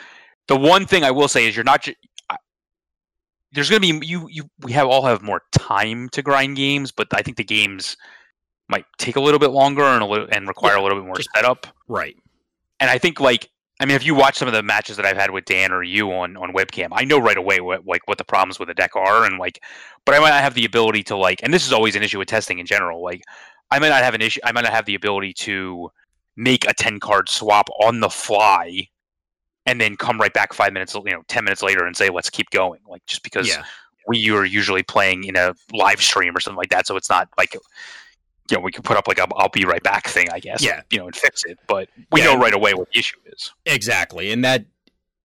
[0.48, 1.88] The one thing I will say is you're not
[3.52, 6.92] there's going to be you you we have all have more time to grind games,
[6.92, 7.98] but I think the games
[8.68, 11.06] might take a little bit longer and a little and require yeah, a little bit
[11.06, 11.68] more just, setup.
[11.88, 12.16] Right.
[12.80, 13.50] And I think like
[13.80, 15.84] I mean, if you watch some of the matches that I've had with Dan or
[15.84, 18.74] you on, on webcam, I know right away what like what the problems with the
[18.74, 19.64] deck are, and like,
[20.06, 22.20] but I might not have the ability to like, and this is always an issue
[22.20, 23.02] with testing in general.
[23.02, 23.22] Like,
[23.72, 24.42] I might not have an issue.
[24.44, 25.90] I might not have the ability to
[26.36, 28.88] make a ten card swap on the fly
[29.66, 32.30] and then come right back five minutes, you know, ten minutes later and say, let's
[32.30, 32.82] keep going.
[32.88, 33.64] Like just because yeah.
[34.08, 37.30] we are usually playing in a live stream or something like that, so it's not
[37.38, 37.56] like
[38.50, 40.64] you know we could put up like a I'll be right back thing, I guess.
[40.64, 41.60] Yeah, you know, and fix it.
[41.68, 42.28] But we yeah.
[42.28, 43.54] know right away what the issue is.
[43.66, 44.66] Exactly, and that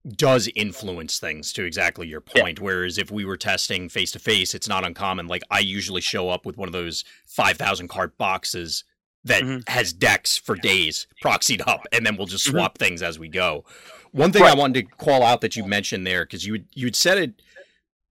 [0.07, 2.59] does influence things to exactly your point.
[2.59, 2.65] Yeah.
[2.65, 5.27] Whereas if we were testing face to face, it's not uncommon.
[5.27, 8.83] Like I usually show up with one of those five thousand card boxes
[9.23, 9.71] that mm-hmm.
[9.71, 12.57] has decks for days proxied up, and then we'll just mm-hmm.
[12.57, 12.85] swap mm-hmm.
[12.85, 13.65] things as we go.
[14.11, 14.55] One thing right.
[14.55, 17.41] I wanted to call out that you mentioned there because you you had said it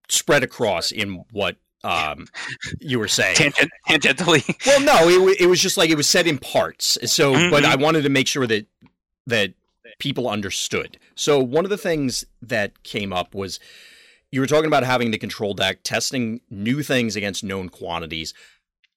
[0.09, 2.27] spread across in what um,
[2.81, 4.57] you were saying Tangent, tangentially.
[4.67, 6.99] well, no, it, it was just like it was said in parts.
[7.11, 7.51] So, mm-hmm.
[7.51, 8.67] but I wanted to make sure that
[9.27, 9.55] that
[9.99, 10.99] people understood.
[11.15, 13.61] So, one of the things that came up was
[14.31, 18.35] you were talking about having the control deck, testing new things against known quantities.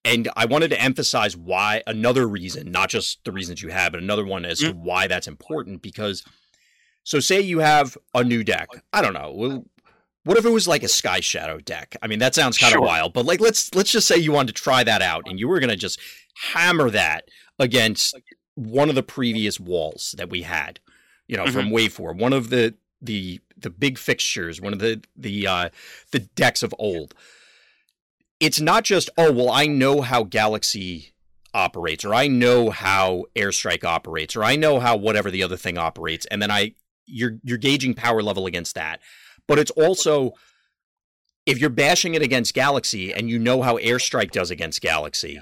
[0.04, 4.02] And I wanted to emphasize why another reason, not just the reasons you have, but
[4.02, 4.72] another one as mm-hmm.
[4.72, 6.24] to why that's important because
[7.04, 8.68] so say you have a new deck.
[8.92, 9.64] I don't know.
[10.24, 11.96] What if it was like a Sky Shadow deck?
[12.02, 12.86] I mean, that sounds kind of sure.
[12.86, 15.48] wild, but like let's let's just say you wanted to try that out and you
[15.48, 16.00] were going to just
[16.52, 17.24] hammer that
[17.58, 18.18] against
[18.54, 20.80] one of the previous walls that we had,
[21.26, 21.52] you know, mm-hmm.
[21.52, 25.68] from Wave 4, one of the the the big fixtures, one of the the uh
[26.12, 27.14] the decks of old.
[28.40, 31.12] It's not just, oh, well, I know how Galaxy
[31.54, 35.78] operates or I know how airstrike operates or I know how whatever the other thing
[35.78, 36.74] operates and then I
[37.06, 39.00] you're you're gauging power level against that.
[39.48, 40.34] But it's also
[41.46, 45.40] if you're bashing it against Galaxy and you know how Airstrike does against Galaxy,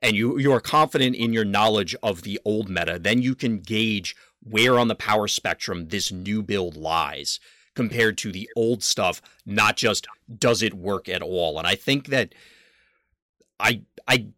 [0.00, 3.58] and you you are confident in your knowledge of the old meta, then you can
[3.58, 7.40] gauge where on the power spectrum this new build lies
[7.74, 10.06] compared to the old stuff, not just
[10.38, 11.58] does it work at all.
[11.58, 12.34] And I think that
[13.58, 14.28] I I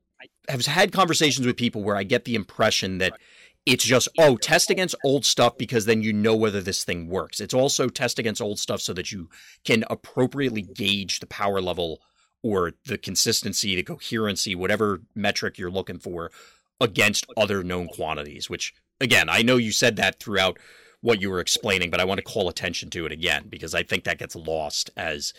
[0.48, 3.12] have had conversations with people where I get the impression that
[3.66, 7.40] it's just oh test against old stuff because then you know whether this thing works.
[7.40, 9.28] It's also test against old stuff so that you
[9.64, 12.00] can appropriately gauge the power level
[12.42, 16.30] or the consistency the coherency whatever metric you're looking for
[16.80, 20.58] against other known quantities which again i know you said that throughout
[21.02, 23.82] what you were explaining but i want to call attention to it again because i
[23.82, 25.34] think that gets lost as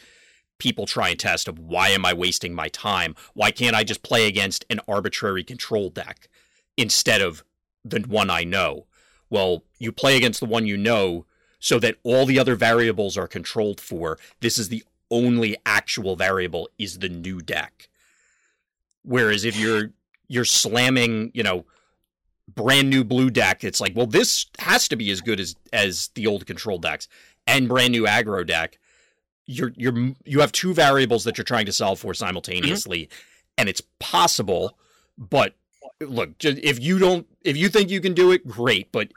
[0.61, 3.15] people try and test of why am i wasting my time?
[3.33, 6.29] Why can't i just play against an arbitrary control deck
[6.77, 7.43] instead of
[7.83, 8.85] the one I know.
[9.29, 11.25] Well, you play against the one you know
[11.59, 14.17] so that all the other variables are controlled for.
[14.41, 17.89] This is the only actual variable is the new deck.
[19.03, 19.91] Whereas if you're
[20.27, 21.65] you're slamming, you know,
[22.47, 26.09] brand new blue deck, it's like, well, this has to be as good as as
[26.15, 27.07] the old control decks
[27.47, 28.79] and brand new aggro deck.
[29.45, 33.21] You're you're you have two variables that you're trying to solve for simultaneously, mm-hmm.
[33.57, 34.77] and it's possible,
[35.17, 35.55] but
[35.99, 38.91] look, just, if you don't, if you think you can do it, great.
[38.91, 39.11] But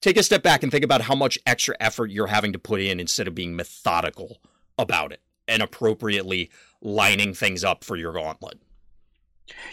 [0.00, 2.80] take a step back and think about how much extra effort you're having to put
[2.80, 4.38] in instead of being methodical
[4.78, 6.50] about it and appropriately
[6.80, 8.58] lining things up for your gauntlet.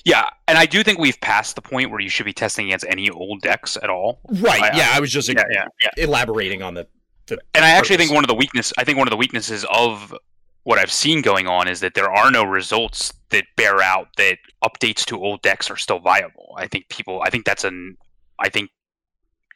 [0.03, 2.86] Yeah, and I do think we've passed the point where you should be testing against
[2.88, 4.19] any old decks at all.
[4.30, 4.61] Right.
[4.61, 6.03] I, yeah, I, I was just yeah, yeah, yeah.
[6.03, 6.88] elaborating on the,
[7.27, 9.65] the And I actually think one of the weakness I think one of the weaknesses
[9.71, 10.13] of
[10.64, 14.38] what I've seen going on is that there are no results that bear out that
[14.64, 16.53] updates to old decks are still viable.
[16.57, 17.97] I think people I think that's an
[18.39, 18.70] I think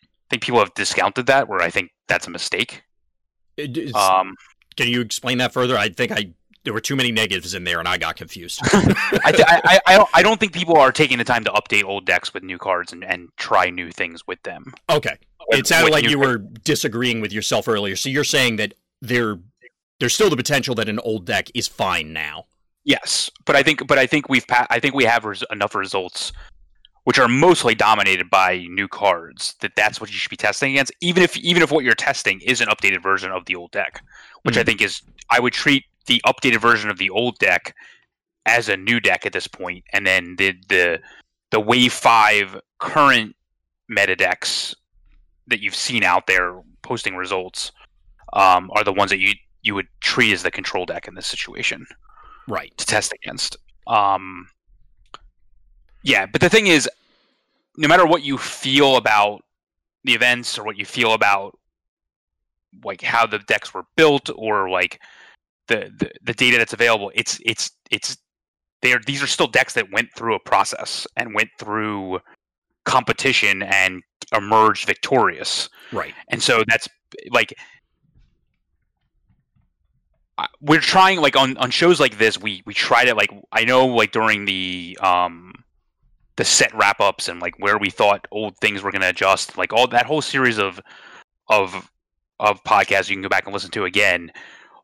[0.01, 2.84] I think people have discounted that where I think that's a mistake.
[3.93, 4.36] um
[4.76, 5.78] can you explain that further?
[5.78, 6.34] I think I
[6.64, 8.60] there were too many negatives in there, and I got confused.
[8.64, 12.06] I, th- I, I, I, don't think people are taking the time to update old
[12.06, 14.74] decks with new cards and, and try new things with them.
[14.89, 15.18] Okay,
[15.49, 17.95] with, it sounded like you were disagreeing with yourself earlier.
[17.95, 19.39] So you're saying that there
[20.04, 22.45] there's still the potential that an old deck is fine now.
[22.84, 25.76] Yes, but I think but I think we've pa- I think we have res- enough
[25.76, 26.32] results
[27.06, 30.93] which are mostly dominated by new cards that that's what you should be testing against
[31.01, 34.01] even if even if what you're testing is an updated version of the old deck
[34.43, 34.60] which mm-hmm.
[34.60, 34.66] i hmm.
[34.68, 37.76] think is i would treat the updated version of the old deck
[38.45, 40.99] as a new deck at this point, and then the the
[41.51, 43.36] the Wave Five current
[43.88, 44.76] meta decks
[45.47, 47.72] that you've seen out there posting results
[48.34, 49.34] um, are the ones that you
[49.64, 51.86] you would treat as the control deck in this situation,
[52.47, 52.76] right?
[52.78, 53.57] To test against.
[53.88, 54.47] Um,
[56.03, 56.88] yeah, but the thing is,
[57.78, 59.43] no matter what you feel about
[60.03, 61.57] the events or what you feel about
[62.84, 64.99] like how the decks were built or like
[65.68, 68.18] the, the, the data that's available, it's it's it's
[68.82, 72.20] they are these are still decks that went through a process and went through
[72.84, 74.03] competition and
[74.36, 75.70] emerged victorious.
[75.91, 76.14] Right.
[76.28, 76.88] And so that's
[77.32, 77.53] like
[80.61, 83.86] we're trying like on on shows like this we we try to like I know
[83.86, 85.53] like during the um
[86.38, 89.57] the set wrap ups and like where we thought old things were going to adjust
[89.57, 90.79] like all that whole series of
[91.49, 91.91] of
[92.39, 94.31] of podcasts you can go back and listen to again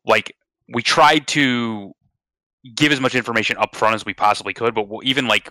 [0.06, 0.36] like
[0.72, 1.94] we tried to
[2.76, 5.50] give as much information up front as we possibly could, but we'll even like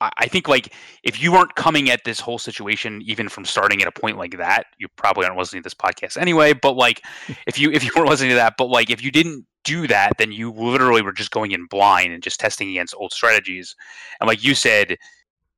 [0.00, 0.72] I think like
[1.02, 4.36] if you weren't coming at this whole situation even from starting at a point like
[4.38, 6.52] that, you probably aren't listening to this podcast anyway.
[6.52, 7.04] But like
[7.46, 10.12] if you if you weren't listening to that, but like if you didn't do that,
[10.18, 13.74] then you literally were just going in blind and just testing against old strategies.
[14.20, 14.96] And like you said,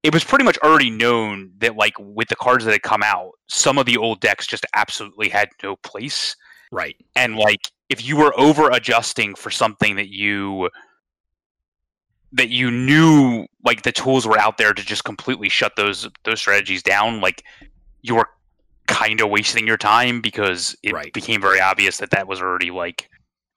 [0.03, 3.33] it was pretty much already known that like with the cards that had come out,
[3.49, 6.35] some of the old decks just absolutely had no place.
[6.73, 6.97] Right.
[7.15, 7.61] And like
[7.91, 10.71] if you were over adjusting for something that you
[12.33, 16.41] that you knew like the tools were out there to just completely shut those those
[16.41, 17.45] strategies down like
[18.03, 18.29] you were
[18.87, 21.13] kind of wasting your time because it right.
[21.13, 23.09] became very obvious that that was already like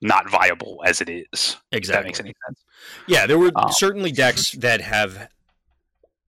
[0.01, 2.63] not viable as it is exactly that makes any sense
[3.07, 5.29] yeah there were um, certainly decks that have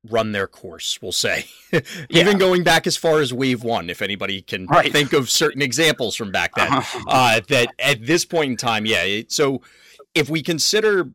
[0.10, 1.46] run their course, we'll say.
[1.72, 2.34] Even yeah.
[2.34, 4.92] going back as far as Wave One, if anybody can right.
[4.92, 7.04] think of certain examples from back then, uh-huh.
[7.08, 9.04] uh, that at this point in time, yeah.
[9.04, 9.62] It, so
[10.14, 11.10] if we consider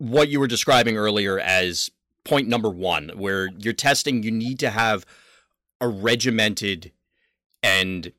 [0.00, 1.90] what you were describing earlier as
[2.24, 5.04] point number one, where you're testing, you need to have
[5.78, 6.90] a regimented
[7.62, 8.12] and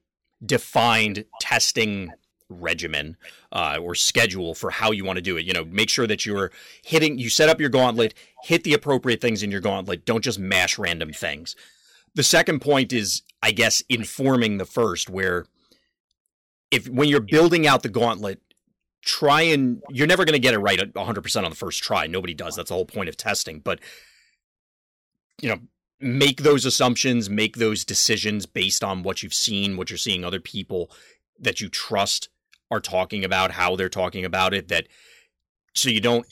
[0.46, 2.12] defined testing
[2.50, 3.18] regimen
[3.52, 5.46] uh, or schedule for how you want to do it.
[5.46, 6.52] You know, make sure that you're
[6.84, 8.14] hitting, you set up your gauntlet,
[8.44, 10.06] hit the appropriate things in your gauntlet.
[10.06, 11.56] Don't just mash random things.
[12.14, 15.46] The second point is, I guess, informing the first, where
[16.70, 18.40] if when you're building out the gauntlet,
[19.02, 22.08] try and you're never going to get it right 100% on the first try.
[22.08, 22.56] Nobody does.
[22.56, 23.60] That's the whole point of testing.
[23.60, 23.80] But,
[25.42, 25.60] you know,
[26.00, 30.40] make those assumptions, make those decisions based on what you've seen, what you're seeing other
[30.40, 30.92] people
[31.40, 32.30] that you trust
[32.72, 34.88] are talking about how they're talking about it that
[35.74, 36.26] so you don't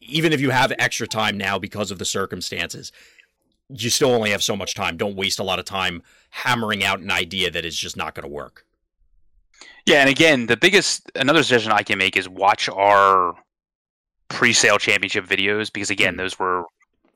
[0.00, 2.90] even if you have extra time now because of the circumstances
[3.68, 7.00] you still only have so much time don't waste a lot of time hammering out
[7.00, 8.64] an idea that is just not going to work
[9.86, 13.34] yeah and again the biggest another suggestion i can make is watch our
[14.28, 16.18] pre-sale championship videos because again mm.
[16.18, 16.64] those were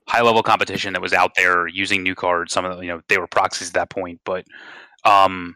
[0.07, 3.01] high level competition that was out there using new cards some of the you know
[3.09, 4.45] they were proxies at that point but
[5.03, 5.55] um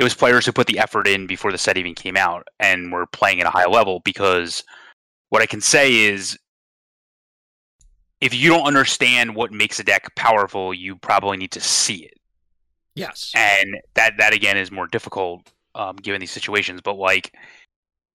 [0.00, 2.90] it was players who put the effort in before the set even came out and
[2.90, 4.64] were playing at a high level because
[5.28, 6.38] what I can say is
[8.20, 12.14] if you don't understand what makes a deck powerful, you probably need to see it.
[12.94, 13.32] Yes.
[13.34, 15.50] And that that again is more difficult
[15.80, 16.80] um, given these situations.
[16.82, 17.34] But like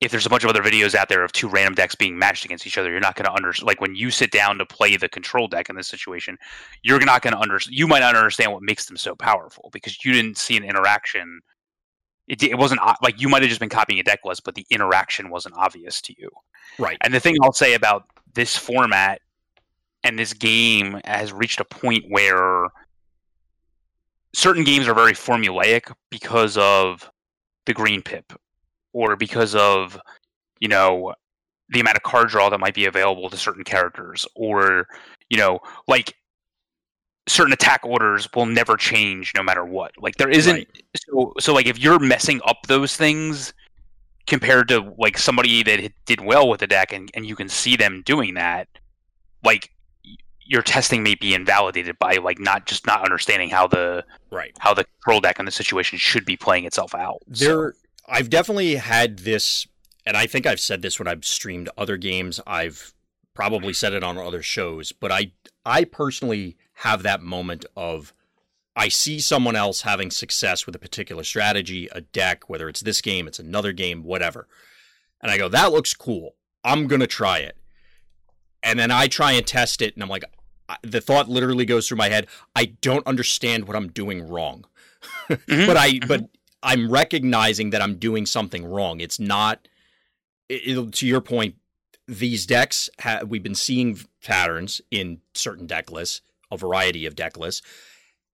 [0.02, 2.46] if there's a bunch of other videos out there of two random decks being matched
[2.46, 3.66] against each other, you're not going to understand.
[3.66, 6.38] Like when you sit down to play the control deck in this situation,
[6.84, 7.78] you're not going to understand.
[7.78, 11.42] You might not understand what makes them so powerful because you didn't see an interaction
[12.28, 14.66] it, it wasn't like you might have just been copying a deck list, but the
[14.70, 16.30] interaction wasn't obvious to you.
[16.80, 16.98] Right.
[17.02, 19.22] And the thing I'll say about this format
[20.04, 22.68] and this game has reached a point where
[24.34, 27.10] certain games are very formulaic because of
[27.66, 28.34] the green pip
[28.94, 30.00] or because of
[30.60, 31.14] you know
[31.70, 34.88] the amount of card draw that might be available to certain characters or
[35.30, 36.16] you know like
[37.28, 40.84] certain attack orders will never change no matter what like there isn't right.
[40.96, 43.54] so so like if you're messing up those things
[44.28, 47.76] compared to like somebody that did well with the deck and, and you can see
[47.76, 48.68] them doing that
[49.44, 49.72] like
[50.46, 54.74] your testing may be invalidated by like not just not understanding how the right how
[54.74, 57.80] the control deck in the situation should be playing itself out there so.
[58.08, 59.68] i've definitely had this
[60.06, 62.94] and i think i've said this when i've streamed other games i've
[63.34, 65.32] probably said it on other shows but i
[65.66, 68.14] i personally have that moment of
[68.76, 73.00] I see someone else having success with a particular strategy, a deck, whether it's this
[73.00, 74.48] game, it's another game, whatever.
[75.22, 76.36] And I go, that looks cool.
[76.64, 77.56] I'm going to try it.
[78.66, 80.26] And then I try and test it, and I'm like,
[80.82, 82.28] the thought literally goes through my head.
[82.56, 84.66] I don't understand what I'm doing wrong.
[85.30, 85.68] mm-hmm.
[85.68, 86.08] But I, mm-hmm.
[86.08, 86.30] but
[86.64, 89.00] I'm recognizing that I'm doing something wrong.
[89.00, 89.68] It's not,
[90.50, 91.56] it, to your point,
[92.08, 97.38] these decks, ha- we've been seeing patterns in certain deck lists, a variety of deck
[97.38, 97.62] lists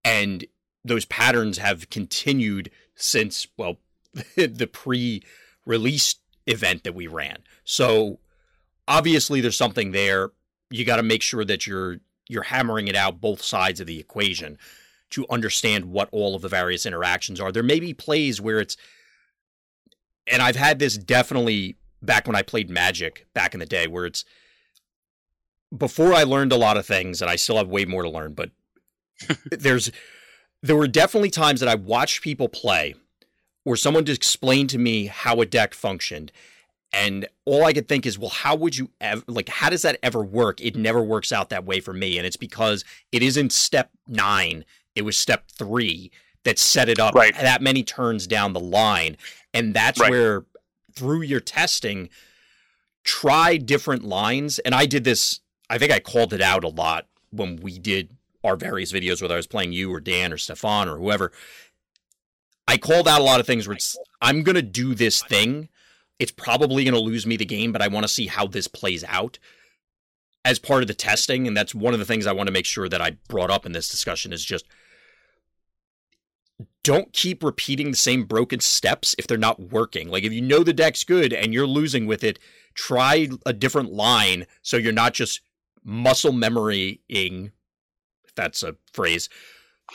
[0.03, 0.45] and
[0.83, 3.77] those patterns have continued since well
[4.35, 6.15] the pre-release
[6.47, 7.37] event that we ran.
[7.63, 8.19] So
[8.91, 10.31] obviously there's something there.
[10.69, 13.99] You got to make sure that you're you're hammering it out both sides of the
[13.99, 14.57] equation
[15.09, 17.51] to understand what all of the various interactions are.
[17.51, 18.75] There may be plays where it's
[20.27, 24.05] and I've had this definitely back when I played Magic back in the day where
[24.05, 24.25] it's
[25.75, 28.33] before I learned a lot of things and I still have way more to learn,
[28.33, 28.51] but
[29.51, 29.89] there's
[30.61, 32.95] there were definitely times that I watched people play
[33.63, 36.31] where someone just explained to me how a deck functioned.
[36.93, 39.97] And all I could think is, well, how would you ever, like, how does that
[40.03, 40.59] ever work?
[40.59, 42.17] It never works out that way for me.
[42.17, 46.11] And it's because it isn't step nine, it was step three
[46.43, 47.33] that set it up right.
[47.35, 49.15] that many turns down the line.
[49.53, 50.09] And that's right.
[50.09, 50.45] where,
[50.93, 52.09] through your testing,
[53.03, 54.59] try different lines.
[54.59, 55.39] And I did this,
[55.69, 58.09] I think I called it out a lot when we did
[58.43, 61.31] our various videos, whether I was playing you or Dan or Stefan or whoever,
[62.67, 63.77] I called out a lot of things where
[64.21, 65.69] I'm going to do this thing.
[66.21, 68.67] It's probably going to lose me the game, but I want to see how this
[68.67, 69.39] plays out
[70.45, 71.47] as part of the testing.
[71.47, 73.65] And that's one of the things I want to make sure that I brought up
[73.65, 74.65] in this discussion is just
[76.83, 80.09] don't keep repeating the same broken steps if they're not working.
[80.09, 82.37] Like if you know the deck's good and you're losing with it,
[82.75, 85.41] try a different line so you're not just
[85.83, 87.51] muscle memorying
[88.31, 89.27] if that's a phrase,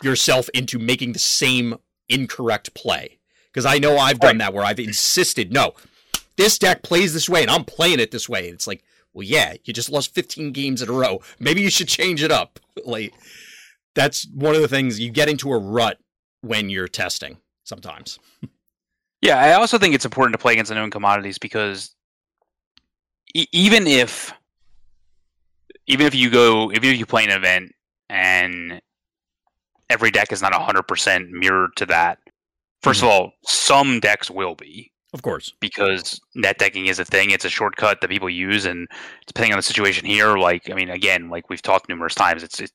[0.02, 1.76] yourself into making the same
[2.08, 3.18] incorrect play.
[3.46, 5.74] Because I know I've done that where I've insisted, no,
[6.36, 8.46] this deck plays this way and I'm playing it this way.
[8.46, 8.82] and It's like,
[9.12, 11.20] well, yeah, you just lost 15 games in a row.
[11.38, 12.60] Maybe you should change it up.
[12.84, 13.14] Like,
[13.94, 15.98] that's one of the things you get into a rut
[16.42, 18.18] when you're testing sometimes.
[19.22, 21.96] Yeah, I also think it's important to play against unknown commodities because
[23.34, 24.32] e- even if
[25.86, 27.72] even if you go even if you play an event
[28.10, 28.80] and
[29.88, 32.18] every deck is not 100% mirrored to that.
[32.82, 33.06] 1st mm-hmm.
[33.06, 34.92] of all, some decks will be.
[35.14, 35.52] Of course.
[35.60, 37.30] Because net decking is a thing.
[37.30, 38.64] It's a shortcut that people use.
[38.64, 38.86] And
[39.26, 42.60] depending on the situation here, like, I mean, again, like we've talked numerous times, it's,
[42.60, 42.70] it,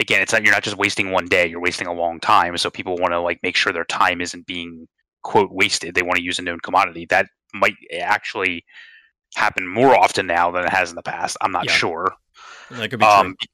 [0.00, 2.56] again, it's not, you're not just wasting one day, you're wasting a long time.
[2.56, 4.88] So people want to like make sure their time isn't being
[5.22, 5.94] quote wasted.
[5.94, 7.06] They want to use a known commodity.
[7.10, 8.64] That might actually
[9.36, 11.36] happen more often now than it has in the past.
[11.40, 11.72] I'm not yeah.
[11.72, 12.14] sure.
[12.70, 13.48] That could be um, true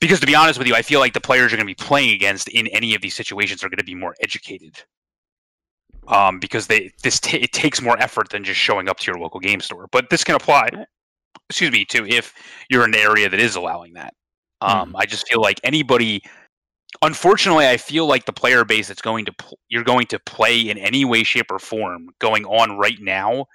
[0.00, 1.86] because to be honest with you, I feel like the players you're going to be
[1.86, 4.82] playing against in any of these situations are going to be more educated.
[6.08, 9.20] Um, because they this t- it takes more effort than just showing up to your
[9.20, 9.86] local game store.
[9.92, 10.68] But this can apply,
[11.48, 12.34] excuse me, to if
[12.68, 14.14] you're in an area that is allowing that.
[14.60, 14.96] Um, mm.
[14.96, 16.22] I just feel like anybody.
[17.02, 20.60] Unfortunately, I feel like the player base that's going to pl- you're going to play
[20.60, 23.46] in any way, shape, or form going on right now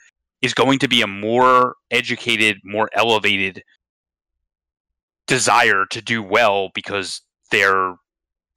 [0.41, 3.64] is going to be a more educated, more elevated
[5.28, 7.22] desire to do well because
[7.52, 7.95] they're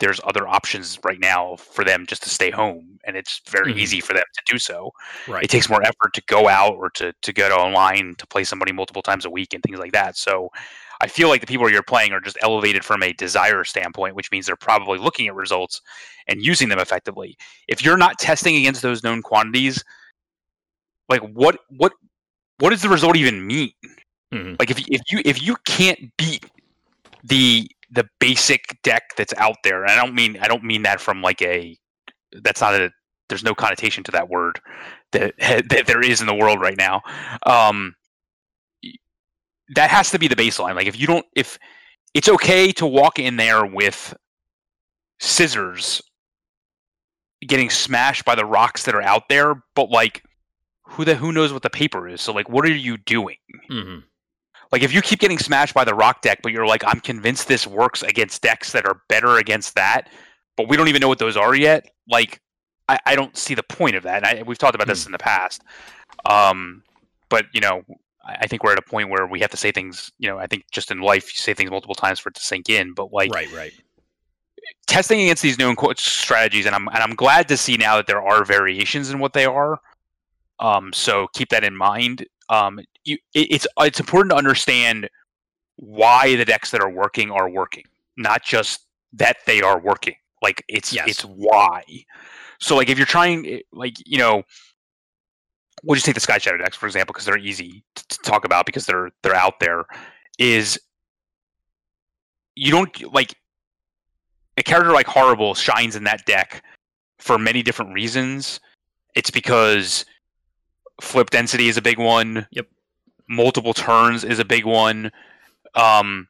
[0.01, 3.81] there's other options right now for them just to stay home and it's very mm-hmm.
[3.81, 4.91] easy for them to do so
[5.29, 5.45] right.
[5.45, 8.43] it takes more effort to go out or to, to go to online to play
[8.43, 10.49] somebody multiple times a week and things like that so
[11.01, 14.31] i feel like the people you're playing are just elevated from a desire standpoint which
[14.33, 15.81] means they're probably looking at results
[16.27, 17.37] and using them effectively
[17.69, 19.85] if you're not testing against those known quantities
[21.09, 21.93] like what what
[22.59, 23.73] what does the result even mean
[24.33, 24.55] mm-hmm.
[24.59, 26.47] like if, if you if you can't beat
[27.25, 29.87] the the basic deck that's out there.
[29.87, 31.77] I don't mean I don't mean that from like a
[32.43, 32.91] that's not a
[33.29, 34.61] there's no connotation to that word
[35.13, 37.01] that, that there is in the world right now.
[37.47, 37.95] Um,
[39.75, 40.75] that has to be the baseline.
[40.75, 41.59] Like if you don't, if
[42.13, 44.15] it's okay to walk in there with
[45.21, 46.03] scissors
[47.47, 50.23] getting smashed by the rocks that are out there, but like
[50.83, 52.21] who the who knows what the paper is?
[52.21, 53.37] So like, what are you doing?
[53.71, 54.01] Mm-hmm.
[54.73, 57.49] Like if you keep getting smashed by the rock deck, but you're like, I'm convinced
[57.49, 60.09] this works against decks that are better against that,
[60.57, 61.91] but we don't even know what those are yet.
[62.09, 62.41] Like,
[62.89, 64.25] I, I don't see the point of that.
[64.25, 65.09] I, we've talked about this Hmm.
[65.09, 65.63] in the past.
[66.25, 66.83] Um,
[67.29, 67.83] but you know,
[68.25, 70.13] I, I think we're at a point where we have to say things.
[70.19, 72.43] You know, I think just in life, you say things multiple times for it to
[72.43, 72.95] sink in.
[72.95, 73.73] But like, right, right.
[74.87, 78.07] testing against these new quote strategies, and I'm and I'm glad to see now that
[78.07, 79.81] there are variations in what they are.
[80.59, 82.27] Um, so keep that in mind.
[82.51, 85.09] Um, you, it, it's it's important to understand
[85.77, 87.85] why the decks that are working are working,
[88.17, 90.17] not just that they are working.
[90.43, 91.09] Like it's Yes.
[91.09, 91.83] it's why.
[92.59, 94.43] So like if you're trying, eh, like you know,
[95.83, 98.45] we'll just take the Sky Shadow decks for example because they're easy to, to talk
[98.45, 99.85] about because they're they're out there.
[100.39, 100.79] Is
[102.57, 103.35] you don't like
[104.57, 106.63] a character like Horri-Bull shines in that deck
[107.19, 108.61] for many different reasons.
[109.15, 110.05] It's because
[111.01, 112.47] flip density is a big one.
[112.51, 112.67] Yep.
[113.29, 115.11] Multiple turns is a big one.
[115.75, 116.27] Um,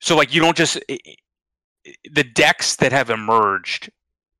[0.00, 0.78] so like you don't just
[2.10, 3.90] the decks that have emerged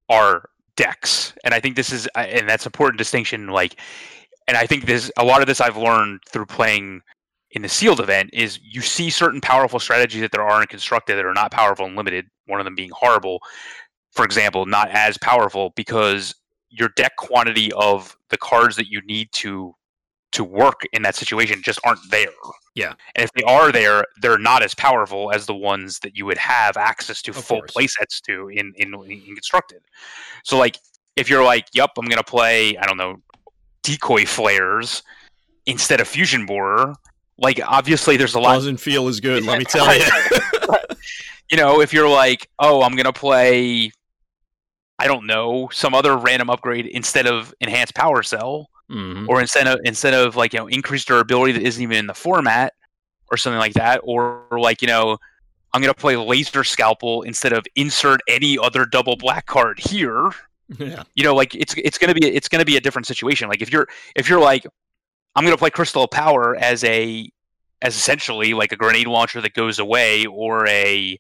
[0.09, 3.49] are decks, and I think this is and that's an important distinction.
[3.49, 3.79] Like,
[4.47, 7.03] and I think this a lot of this I've learned through playing
[7.53, 11.17] in the sealed event is you see certain powerful strategies that there are in constructed
[11.17, 12.27] that are not powerful and limited.
[12.47, 13.41] One of them being Horri-Bull,
[14.13, 16.35] for example, not as powerful because
[16.71, 19.75] your deck quantity of the cards that you need to
[20.31, 22.29] to work in that situation just aren't there.
[22.75, 22.93] Yeah.
[23.17, 26.37] And if they are there, they're not as powerful as the ones that you would
[26.37, 27.73] have access to Of full course.
[27.73, 29.81] play sets to in, in in constructed.
[30.45, 30.77] So like
[31.17, 33.17] if you're like, yep, I'm gonna play, I don't know,
[33.83, 35.03] decoy flares
[35.65, 36.93] instead of fusion borer,
[37.39, 40.05] like obviously there's a lot Doesn't feel as good, let me tell you.
[41.51, 43.91] you know, if you're like, oh, I'm gonna play,
[44.99, 49.29] I don't know, some other random upgrade instead of enhanced power cell, Mhm.
[49.29, 52.15] or instead of instead of like you know increased durability that isn't even in the
[52.15, 52.73] format,
[53.31, 55.19] or something like that, or like you know,
[55.75, 60.31] I'm gonna play laser scalpel instead of insert any other double black card here.
[60.79, 61.05] Yeah.
[61.15, 63.49] You know, like it's it's gonna be it's gonna be a different situation.
[63.49, 64.67] Like if you're if you're like,
[65.35, 67.31] I'm gonna play crystal of power as a
[67.81, 71.19] as essentially like a grenade launcher that goes away or a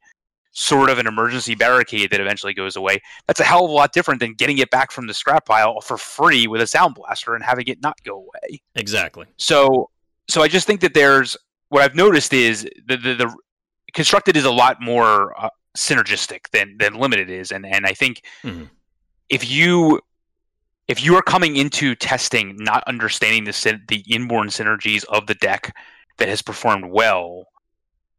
[0.61, 3.01] sort of an emergency barricade that eventually goes away.
[3.29, 5.81] That's a hell of a lot different than getting it back from the scrap pile
[5.81, 8.61] for free with a sound blaster and having it not go away.
[8.75, 9.27] Exactly.
[9.37, 9.89] So
[10.29, 11.37] so I just think that there's
[11.69, 13.37] what I've noticed is the the, the
[13.95, 18.23] constructed is a lot more uh, synergistic than than limited is and and I think
[18.43, 18.69] Mhm.
[19.29, 20.01] if you
[20.89, 25.73] if you are coming into testing not understanding the the inborn synergies of the deck
[26.17, 27.45] that has performed well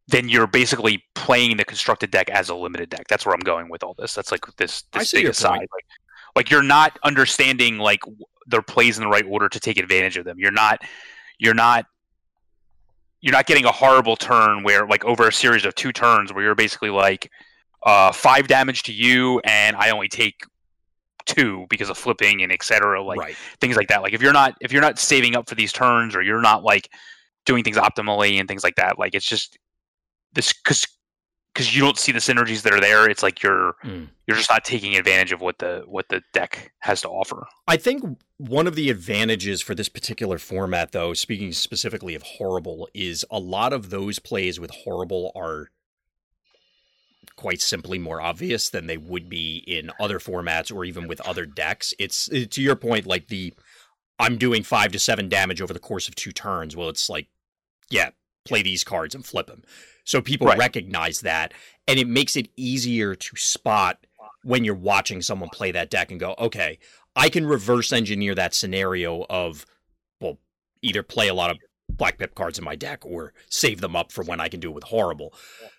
[0.09, 3.07] then you're basically playing the constructed deck as a limited deck.
[3.07, 4.13] That's where i'm going with all this.
[4.15, 5.59] That's like this I this see big your aside.
[5.59, 5.85] Like
[6.35, 10.17] like you're not understanding like w- their plays in the right order to take advantage
[10.17, 10.39] of them.
[10.39, 10.81] You're not
[11.37, 11.85] you're not
[13.21, 16.43] you're not getting a Horri-Bull turn where like over a series of two turns where
[16.43, 17.31] you're basically like
[17.83, 20.41] uh five damage to you and i only take
[21.25, 23.35] two because of flipping and etc like right.
[23.61, 24.01] things like that.
[24.01, 26.63] Like if you're not if you're not saving up for these turns or you're not
[26.63, 26.89] like
[27.45, 29.57] doing things optimally and things like that like it's just
[30.33, 30.85] this because
[31.53, 34.07] because you don't see the synergies that are there it's like you're Mm.
[34.27, 37.77] you're just not taking advantage of what the what the deck has to offer I
[37.77, 38.03] think
[38.37, 43.37] one of the advantages for this particular format, though, speaking specifically of Horri-Bull, is a
[43.39, 45.67] lot of those plays with Horri-Bull are
[47.35, 51.45] quite simply more obvious than they would be in other formats or even with other
[51.45, 51.93] decks.
[51.99, 53.53] It's uh, to your point, like the
[54.19, 56.75] I'm doing five to seven damage over the course of two turns.
[56.75, 57.27] Well, it's like,
[57.89, 58.09] yeah,
[58.49, 59.63] play these cards and flip them.
[60.03, 60.57] So people Right.
[60.57, 61.53] recognize that,
[61.87, 64.05] and it makes it easier to spot
[64.43, 66.79] when you're watching someone play that deck and go, okay,
[67.15, 69.65] I can reverse engineer that scenario of,
[70.19, 70.39] well,
[70.81, 71.57] either play a lot of
[71.89, 74.69] black pip cards in my deck or save them up for when I can do
[74.69, 75.33] it with Horri-Bull.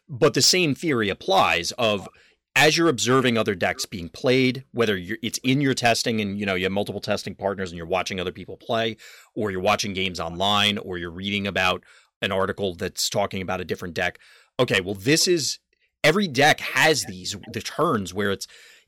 [0.09, 2.09] But the same theory applies of
[2.57, 6.45] as you're observing other decks being played, whether you're, it's in your testing and you
[6.45, 8.97] know you have multiple testing partners and you're watching other people play,
[9.35, 11.85] or you're watching games online, or you're reading about
[12.23, 14.19] an article that's talking about a different deck.
[14.59, 15.59] Okay, well, this is
[16.05, 18.47] every deck has these the turns where it's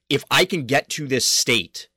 [0.09, 1.89] if I can get to this state,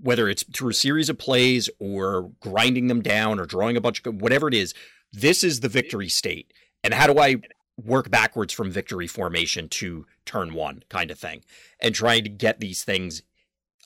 [0.00, 4.04] whether it's through a series of plays or grinding them down or drawing a bunch
[4.06, 4.74] of whatever it is,
[5.12, 6.52] this is the victory state.
[6.82, 7.40] And how do I
[7.82, 11.42] work backwards from victory formation to turn one kind of thing
[11.80, 13.22] and trying to get these things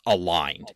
[0.07, 0.73] aligned.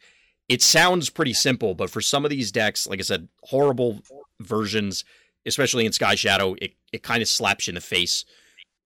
[0.49, 4.01] It sounds pretty simple, but for some of these decks, like I said, Horri-Bull
[4.40, 5.05] versions
[5.47, 8.24] especially in Sky Shadow, it, it kind of slaps you in the face,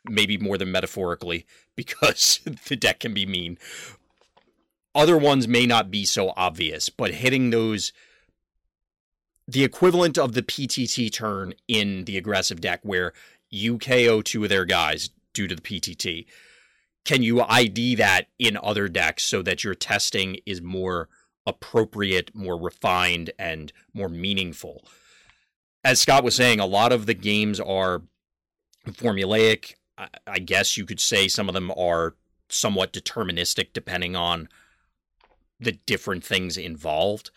[0.05, 1.47] maybe more than metaphorically,
[1.77, 3.59] because the deck can be mean.
[4.95, 7.93] Other ones may not be so obvious, but hitting those
[9.47, 13.15] the equivalent of the PTT turn in the aggressive deck where
[13.49, 16.27] you KO two of their guys due to the PTT.
[17.05, 21.09] Can you ID that in other decks so that your testing is more
[21.47, 24.85] appropriate, more refined, and more meaningful?
[25.85, 28.03] As Scott was saying, a lot of the games are
[28.87, 29.75] formulaic.
[30.27, 32.15] I guess you could say some of them are
[32.49, 34.49] somewhat deterministic depending on
[35.61, 37.31] the different things involved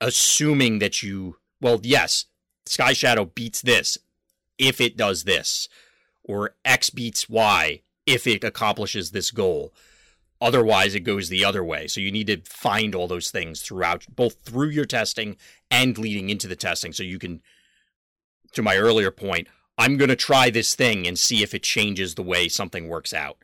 [0.00, 2.26] assuming that you, well, yes,
[2.66, 3.98] Sky Shadow beats this
[4.58, 5.68] if it does this,
[6.24, 9.72] or X beats Y if it accomplishes this goal.
[10.40, 11.88] Otherwise, it goes the other way.
[11.88, 15.36] So you need to find all those things throughout, both through your testing
[15.70, 16.92] and leading into the testing.
[16.92, 17.40] So you can,
[18.52, 22.14] to my earlier point, I'm going to try this thing and see if it changes
[22.14, 23.38] the way something works out,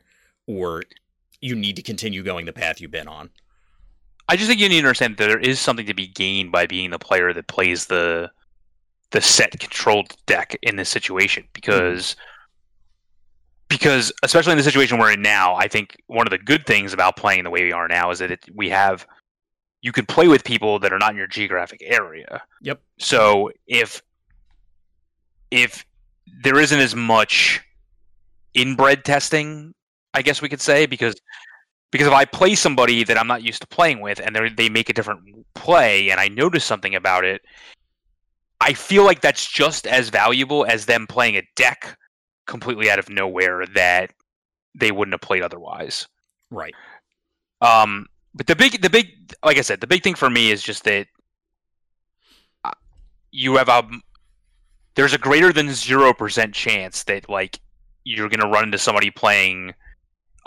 [0.47, 0.83] or
[1.41, 3.29] you need to continue going the path you've been on.
[4.27, 6.65] I just think you need to understand that there is something to be gained by
[6.65, 8.31] being the player that plays the
[9.11, 12.34] the set controlled deck in this situation because mm
[13.69, 16.93] because especially in the situation we're in now, I think one of the good things
[16.93, 19.07] about playing the way we are now is that it, we have
[19.81, 22.41] you can play with people that are not in your geographic area.
[22.61, 22.81] Yep.
[22.97, 24.01] So if
[25.51, 25.85] if
[26.43, 27.61] there isn't as much
[28.53, 29.73] inbred testing,
[30.13, 31.15] I guess we could say, because
[31.91, 34.89] because if I play somebody that I'm not used to playing with and they make
[34.89, 35.21] a different
[35.53, 37.41] play and I notice something about it,
[38.59, 41.97] I feel like that's just as valuable as them playing a deck
[42.47, 44.11] completely out of nowhere that
[44.73, 46.07] they wouldn't have played otherwise.
[46.51, 46.73] Right.
[47.61, 49.07] Um, but the big, the big,
[49.43, 51.07] like I said, the big thing for me is just that
[52.63, 52.71] uh,
[53.31, 53.83] you have a
[54.95, 57.59] there's a greater than zero percent chance that like
[58.03, 59.73] you're gonna run into somebody playing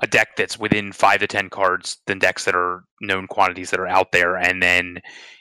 [0.00, 3.80] a deck that's within five to ten cards than decks that are known quantities that
[3.80, 4.36] are out there.
[4.36, 5.00] And then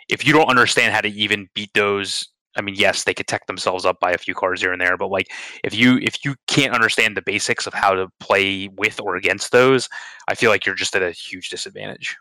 [0.10, 3.45] if you don't understand how to even beat those, I mean, yes, they could tech
[3.45, 5.28] themselves up by a few cards here and there, but like
[5.64, 9.52] if you if you can't understand the basics of how to play with or against
[9.52, 9.89] those,
[10.28, 12.18] I feel like you're just at a huge disadvantage.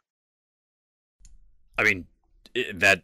[1.79, 2.07] I mean,
[2.74, 3.03] that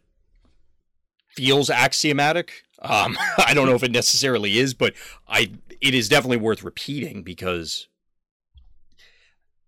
[1.29, 2.63] feels axiomatic.
[2.81, 4.93] Um, I don't know if it necessarily is, but
[5.27, 7.87] I it is definitely worth repeating because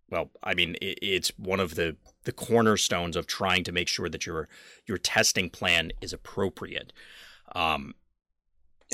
[0.10, 4.10] well, I mean, it, it's one of the the cornerstones of trying to make sure
[4.10, 4.48] that your
[4.86, 6.94] your testing plan is appropriate.
[7.56, 7.96] Um,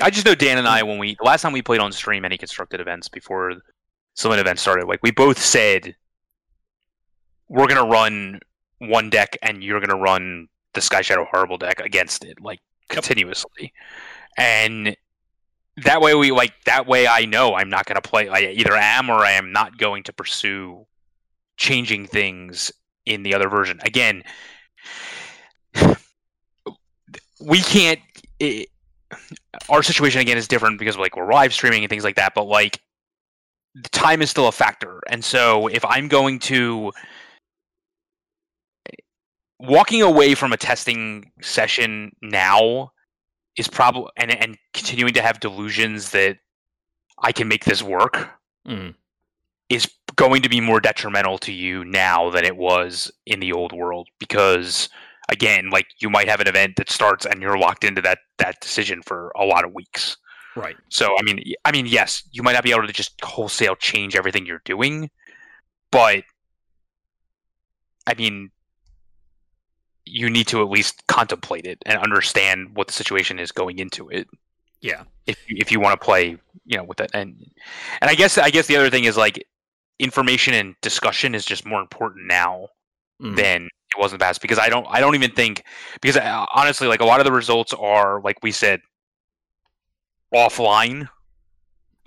[0.00, 2.24] I just know Dan and I when we the last time we played on stream
[2.24, 3.54] any constructed events before
[4.14, 5.94] Summit event started, like we both said
[7.48, 8.40] we're gonna run
[8.78, 13.72] one deck and you're gonna run the Sky Shadow Horri-Bull deck against it, like continuously.
[14.38, 14.96] And
[15.84, 19.10] that way we like that way I know I'm not gonna play I either am
[19.10, 20.86] or I am not going to pursue
[21.56, 22.72] changing things
[23.06, 23.80] in the other version.
[23.84, 24.22] Again,
[27.40, 28.00] we can't.
[28.42, 28.68] It,
[29.68, 32.34] our situation again is different because like we're live streaming and things like that.
[32.34, 32.80] But like,
[33.74, 36.92] the time is still a factor, and so if I'm going to
[39.62, 42.90] walking away from a testing session now
[43.56, 46.38] is probably and and continuing to have delusions that
[47.20, 48.28] I can make this work
[48.66, 48.94] mm.
[49.68, 53.72] is going to be more detrimental to you now than it was in the old
[53.72, 54.88] world because
[55.28, 58.60] again like you might have an event that starts and you're locked into that that
[58.60, 60.16] decision for a lot of weeks.
[60.54, 60.76] Right.
[60.88, 64.16] So i mean i mean yes you might not be able to just wholesale change
[64.16, 65.10] everything you're doing
[65.90, 66.24] but
[68.06, 68.50] i mean
[70.04, 74.08] you need to at least contemplate it and understand what the situation is going into
[74.08, 74.28] it.
[74.80, 75.04] Yeah.
[75.26, 77.10] If if you want to play you know with it.
[77.14, 77.36] And
[78.00, 79.44] and i guess i guess the other thing is like
[79.98, 82.68] information and discussion is just more important now
[83.20, 83.36] mm.
[83.36, 85.64] than it wasn't past because I don't I don't even think
[86.00, 88.80] because I, uh, honestly like a lot of the results are like we said
[90.34, 91.08] offline.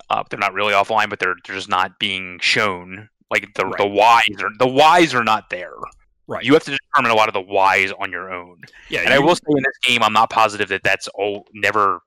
[0.08, 3.08] Uh, they're not really offline, but they're, they're just not being shown.
[3.30, 3.78] Like the right.
[3.78, 5.74] the whys are the whys are not there.
[6.28, 6.44] Right.
[6.44, 8.62] You have to determine a lot of the whys on your own.
[8.88, 9.00] Yeah.
[9.00, 12.00] And you, I will say in this game, I'm not positive that that's all never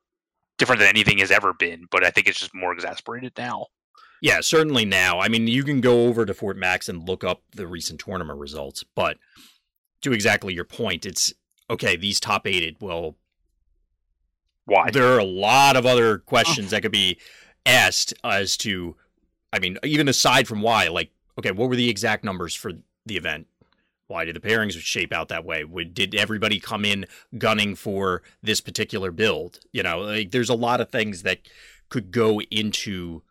[0.57, 3.67] different than anything has ever been, but I think it's just more exasperated now.
[4.21, 5.19] Yeah, certainly now.
[5.19, 8.37] I mean, you can go over to Fort Max and look up the recent tournament
[8.37, 9.17] results, but
[10.01, 11.33] to exactly your point, it's
[11.69, 13.15] okay, these top eighted, well,
[14.65, 14.89] why?
[14.91, 16.69] There are a lot of other questions oh.
[16.71, 17.19] that could be
[17.65, 18.95] asked as to,
[19.51, 22.73] I mean, even aside from why, like, okay, what were the exact numbers for
[23.05, 23.47] the event?
[24.07, 25.63] Why did the pairings shape out that way?
[25.63, 27.05] Would, did everybody come in
[27.37, 29.59] gunning for this particular build?
[29.71, 31.39] You know, like there's a lot of things that
[31.89, 33.21] could go into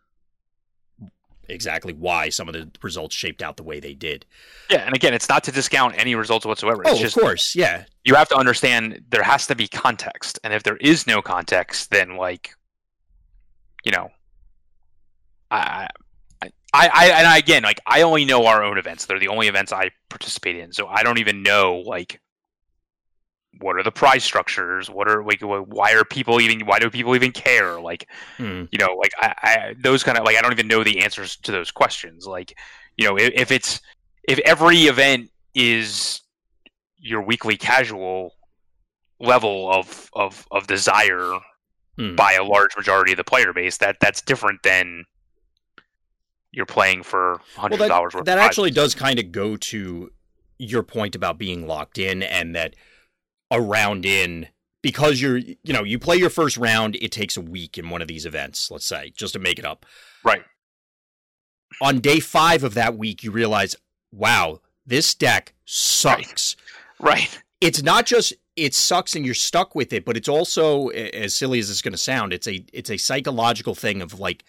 [1.49, 4.25] exactly why some of the results shaped out the way they did.
[4.69, 6.83] Yeah, and again, it's not to discount any results whatsoever.
[6.83, 7.85] It's oh, just, of course, yeah.
[8.05, 11.91] You have to understand there has to be context, and if there is no context,
[11.91, 12.55] then like,
[13.83, 14.09] you know,
[15.51, 15.87] I,
[16.41, 19.05] I, I, and I, again, like I only know our own events.
[19.05, 22.21] They're the only events I participate in, so I don't even know like
[23.57, 27.15] what are the prize structures what are like why are people even why do people
[27.15, 28.63] even care like hmm.
[28.71, 31.35] you know like I, I those kind of like i don't even know the answers
[31.37, 32.57] to those questions like
[32.97, 33.81] you know if, if it's
[34.23, 36.21] if every event is
[36.97, 38.35] your weekly casual
[39.19, 41.39] level of of of desire
[41.97, 42.15] hmm.
[42.15, 45.03] by a large majority of the player base that that's different than
[46.51, 50.11] you're playing for hundred well, dollars that, that actually does kind of go to
[50.57, 52.75] your point about being locked in and that
[53.51, 54.47] a round in
[54.81, 58.01] because you're you know you play your first round it takes a week in one
[58.01, 59.85] of these events let's say just to make it up.
[60.23, 60.43] Right.
[61.81, 63.75] On day five of that week you realize
[64.11, 66.55] wow this deck sucks.
[66.99, 67.43] Right, right.
[67.61, 71.59] it's not just it sucks and you're stuck with it but it's also as silly
[71.59, 74.43] as it's going to sound it's a it's a psychological thing of like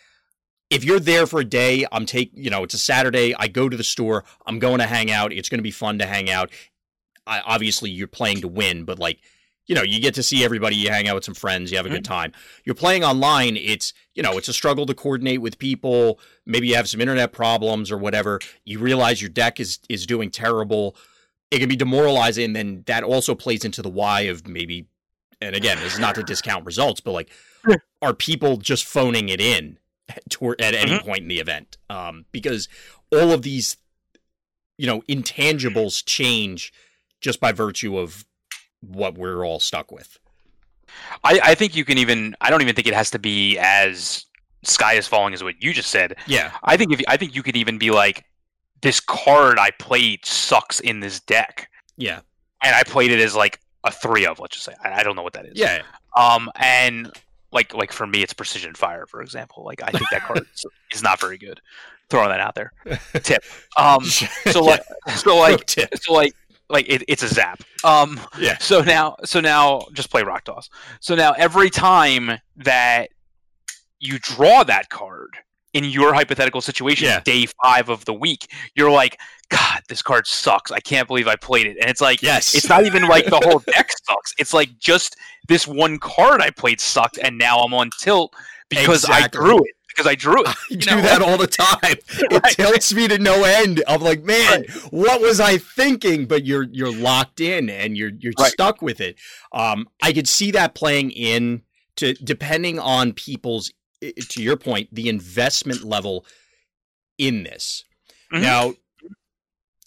[0.68, 3.68] if you're there for a day i'm take you know it's a saturday i go
[3.68, 6.30] to the store i'm going to hang out it's going to be fun to hang
[6.30, 6.50] out
[7.26, 9.20] obviously you're playing to win, but like
[9.70, 11.86] you know, you get to see everybody, you hang out with some friends, you have
[11.86, 11.98] a mm-hmm.
[11.98, 12.32] good time.
[12.64, 16.18] You're playing online, it's, you know, it's a struggle to coordinate with people.
[16.44, 18.40] Maybe you have some internet problems or whatever.
[18.64, 20.96] You realize your deck is is doing terrible.
[21.52, 24.88] It can be demoralizing, and then that also plays into the why of maybe
[25.40, 27.30] and again, this is not to discount results, but like
[28.02, 29.78] are people just phoning it in
[30.30, 31.06] toward, at any mm-hmm.
[31.06, 31.78] point in the event?
[31.88, 32.68] Um, because
[33.12, 33.76] all of these,
[34.78, 36.72] you know, intangibles change
[37.20, 38.24] just by virtue of
[38.80, 40.18] what we're all stuck with.
[41.22, 42.34] I, I think you can even.
[42.40, 44.26] I don't even think it has to be as
[44.62, 46.16] sky is falling as what you just said.
[46.26, 46.52] Yeah.
[46.64, 48.24] I think if I think you could even be like,
[48.82, 51.68] this card I played sucks in this deck.
[51.96, 52.20] Yeah.
[52.62, 54.74] And I played it as like a three of, let's just say.
[54.82, 55.58] I, I don't know what that is.
[55.58, 55.82] Yeah.
[56.16, 57.10] Um, and
[57.52, 59.64] like like for me, it's precision fire, for example.
[59.64, 60.46] Like I think that card
[60.92, 61.60] is not very good.
[62.08, 62.72] Throwing that out there.
[63.22, 63.44] Tip.
[63.76, 64.04] Um.
[64.50, 64.82] So like
[65.16, 66.34] so like so like
[66.70, 67.62] like it, it's a zap.
[67.84, 68.58] Um, yeah.
[68.58, 70.70] So now, so now, just play rock toss.
[71.00, 73.10] So now, every time that
[73.98, 75.36] you draw that card
[75.74, 77.20] in your hypothetical situation, yeah.
[77.20, 79.18] day five of the week, you're like,
[79.50, 80.70] God, this card sucks.
[80.70, 81.76] I can't believe I played it.
[81.80, 84.34] And it's like, yes, it's not even like the whole deck sucks.
[84.38, 85.16] It's like just
[85.48, 88.34] this one card I played sucked, and now I'm on tilt
[88.68, 89.40] because exactly.
[89.40, 90.48] I drew it because I drew it.
[90.48, 91.02] I do know?
[91.02, 91.78] that all the time.
[92.30, 92.52] It right.
[92.52, 93.82] tilts me to no end.
[93.88, 94.70] I'm like, man, right.
[94.90, 96.26] what was I thinking?
[96.26, 98.52] But you're you're locked in and you're you're right.
[98.52, 99.16] stuck with it.
[99.52, 101.62] Um, I could see that playing in
[101.96, 106.24] to depending on people's to your point, the investment level
[107.18, 107.84] in this.
[108.32, 108.42] Mm-hmm.
[108.42, 108.74] Now,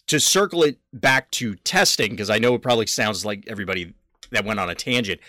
[0.07, 3.93] to circle it back to testing, because I know it probably sounds like everybody
[4.31, 5.19] that went on a tangent.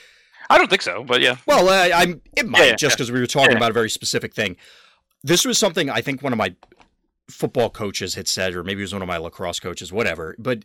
[0.51, 1.37] I don't think so, but yeah.
[1.47, 2.21] Well, uh, I'm.
[2.37, 3.15] It might yeah, just because yeah.
[3.15, 3.59] we were talking yeah.
[3.59, 4.57] about a very specific thing.
[5.23, 6.55] This was something I think one of my
[7.31, 10.37] football coaches had said, or maybe it was one of my lacrosse coaches, whatever.
[10.39, 10.65] But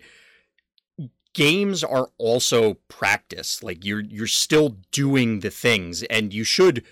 [1.34, 3.64] games are also practice.
[3.64, 6.84] Like you're you're still doing the things, and you should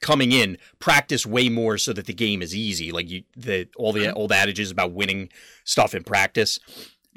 [0.00, 2.92] coming in practice way more so that the game is easy.
[2.92, 4.16] Like you, the all the mm-hmm.
[4.16, 5.30] old adages about winning
[5.64, 6.58] stuff in practice.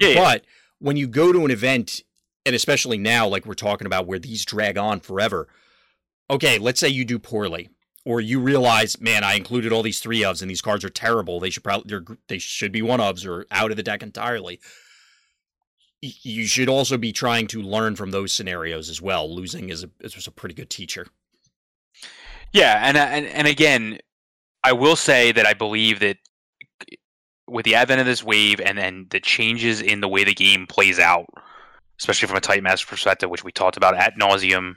[0.00, 0.44] Yeah, but
[0.78, 2.02] when you go to an event
[2.48, 5.48] and especially now, like we're talking about, where these drag on forever.
[6.30, 7.68] Okay, let's say you do poorly,
[8.06, 11.40] or you realize, man, I included all these three ofs, and these cards are terrible.
[11.40, 14.60] They should probably they should be one ofs or out of the deck entirely.
[16.00, 19.32] You should also be trying to learn from those scenarios as well.
[19.32, 21.06] Losing is a is a pretty good teacher.
[22.54, 23.98] Yeah, and uh, and and again,
[24.64, 26.16] I will say that I believe that
[26.80, 26.96] uh,
[27.46, 30.66] with the advent of this wave and then the changes in the way the game
[30.66, 31.26] plays out
[31.98, 34.76] especially from a Titan Master perspective, which we talked about at nauseum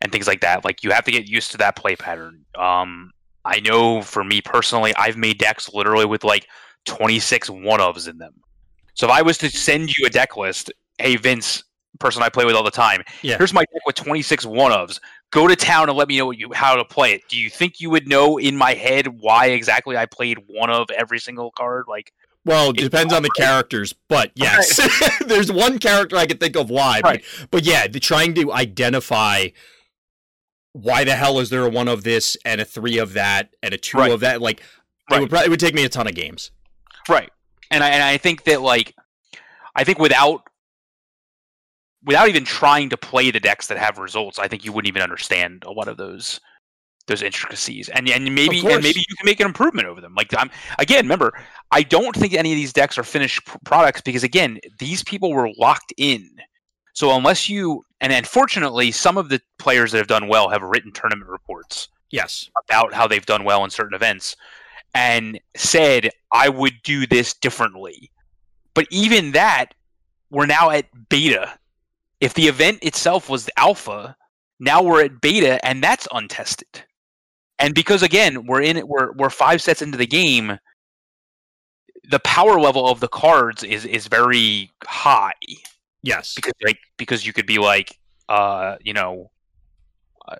[0.00, 0.64] and things like that.
[0.64, 2.44] Like you have to get used to that play pattern.
[2.58, 3.12] Um,
[3.44, 6.46] I know for me personally, I've made decks literally with like
[6.86, 8.34] 26 one ofs in them.
[8.94, 11.64] So if I was to send you a deck list, hey Vince,
[11.98, 13.36] person I play with all the time, yeah.
[13.38, 15.00] here's my deck with 26 one ofs.
[15.30, 17.22] Go to town and let me know you, how to play it.
[17.28, 20.90] Do you think you would know in my head why exactly I played one of
[20.90, 21.84] every single card?
[21.88, 22.12] Like
[22.44, 25.10] well, it depends on the characters, but yes, right.
[25.28, 27.00] there's one character I can think of why.
[27.04, 27.22] Right.
[27.40, 29.48] But, but yeah, the, trying to identify
[30.72, 33.74] why the hell is there a one of this and a three of that and
[33.74, 34.12] a two right.
[34.12, 34.40] of that?
[34.40, 34.62] Like,
[35.10, 36.50] it would, it would take me a ton of games.
[37.08, 37.30] Right,
[37.70, 38.94] and I and I think that like
[39.74, 40.42] I think without
[42.04, 45.02] without even trying to play the decks that have results, I think you wouldn't even
[45.02, 46.40] understand a lot of those
[47.10, 47.88] those intricacies.
[47.90, 50.14] And and maybe and maybe you can make an improvement over them.
[50.14, 51.32] Like I'm again, remember,
[51.70, 55.32] I don't think any of these decks are finished p- products because again, these people
[55.32, 56.28] were locked in.
[56.94, 60.92] So unless you and unfortunately, some of the players that have done well have written
[60.92, 61.88] tournament reports.
[62.10, 62.48] Yes.
[62.68, 64.36] About how they've done well in certain events
[64.94, 68.10] and said, I would do this differently.
[68.74, 69.74] But even that,
[70.30, 71.58] we're now at beta.
[72.20, 74.16] If the event itself was the alpha,
[74.58, 76.84] now we're at beta and that's untested.
[77.60, 80.58] And because again, we're in it we're we're five sets into the game,
[82.10, 85.32] the power level of the cards is is very high.
[86.02, 86.34] Yes.
[86.34, 87.96] Because like because you could be like
[88.30, 89.30] uh, you know,
[90.28, 90.36] uh,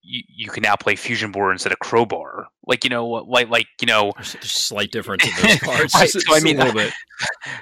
[0.00, 2.48] you, you can now play fusion board instead of crowbar.
[2.66, 5.94] Like you know, like like you know, there's a slight difference in those cards.
[5.94, 6.92] right, so I mean, a little bit.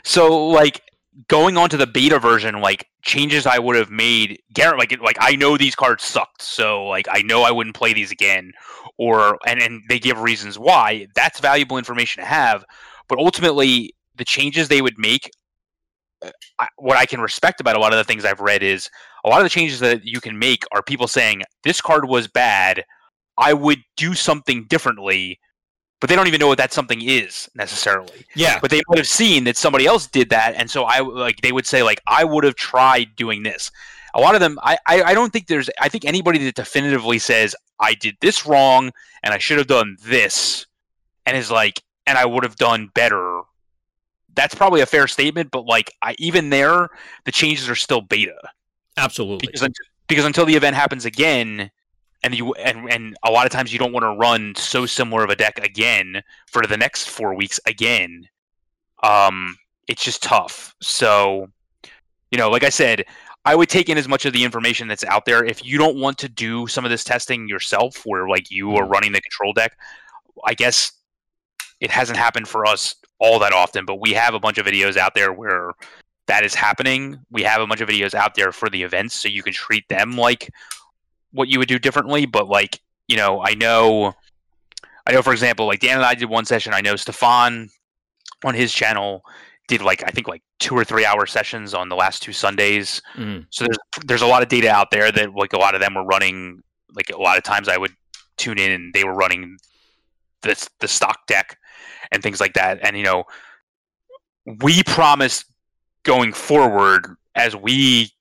[0.04, 0.80] So like
[1.28, 5.16] going on to the beta version, like changes I would have made, Garrett, like like
[5.20, 8.52] I know these cards sucked, so like I know I wouldn't play these again,
[8.98, 11.06] or and and they give reasons why.
[11.14, 12.64] That's valuable information to have,
[13.08, 15.30] but ultimately the changes they would make.
[16.22, 18.90] Uh, I, what I can respect about a lot of the things I've read is
[19.24, 22.28] a lot of the changes that you can make are people saying this card was
[22.28, 22.84] bad.
[23.38, 25.40] I would do something differently
[26.00, 28.24] but they don't even know what that something is necessarily.
[28.34, 28.58] Yeah.
[28.60, 31.52] But they might have seen that somebody else did that, and so I like they
[31.52, 33.70] would say like I would have tried doing this.
[34.14, 35.70] A lot of them, I, I, I don't think there's.
[35.80, 38.90] I think anybody that definitively says I did this wrong
[39.22, 40.66] and I should have done this,
[41.26, 43.42] and is like, and I would have done better.
[44.34, 46.88] That's probably a fair statement, but like I, even there,
[47.24, 48.38] the changes are still beta.
[48.96, 49.48] Absolutely.
[49.52, 49.68] Because,
[50.08, 51.70] because until the event happens again,
[52.22, 55.24] and you and and a lot of times you don't want to run so similar
[55.24, 58.28] of a deck again for the next four weeks again.
[59.02, 59.56] Um,
[59.88, 60.74] it's just tough.
[60.80, 61.48] So,
[62.30, 63.04] you know, like I said,
[63.44, 65.44] I would take in as much of the information that's out there.
[65.44, 68.82] If you don't want to do some of this testing yourself, where like you are
[68.82, 68.92] mm-hmm.
[68.92, 69.76] running the control deck,
[70.44, 70.92] I guess
[71.80, 74.96] it hasn't happened for us all that often, but we have a bunch of videos
[74.96, 75.72] out there where
[76.26, 77.18] that is happening.
[77.30, 79.88] We have a bunch of videos out there for the events, so you can treat
[79.88, 80.50] them like
[81.32, 84.14] what you would do differently, but like you know, I know,
[85.06, 86.72] I know for example, like Dan and I did one session.
[86.72, 87.68] I know Stefan
[88.44, 89.22] on his channel
[89.66, 93.02] did like I think like two or three hour sessions on the last two Sundays.
[93.16, 93.46] Mm.
[93.50, 95.94] So there's there's a lot of data out there that like a lot of them
[95.94, 96.62] were running.
[96.94, 97.92] Like a lot of times I would
[98.36, 99.58] tune in and they were running
[100.42, 101.58] this the stock deck
[102.12, 102.78] and things like that.
[102.82, 103.24] And you know,
[104.60, 105.44] we promise
[106.02, 108.12] going forward as we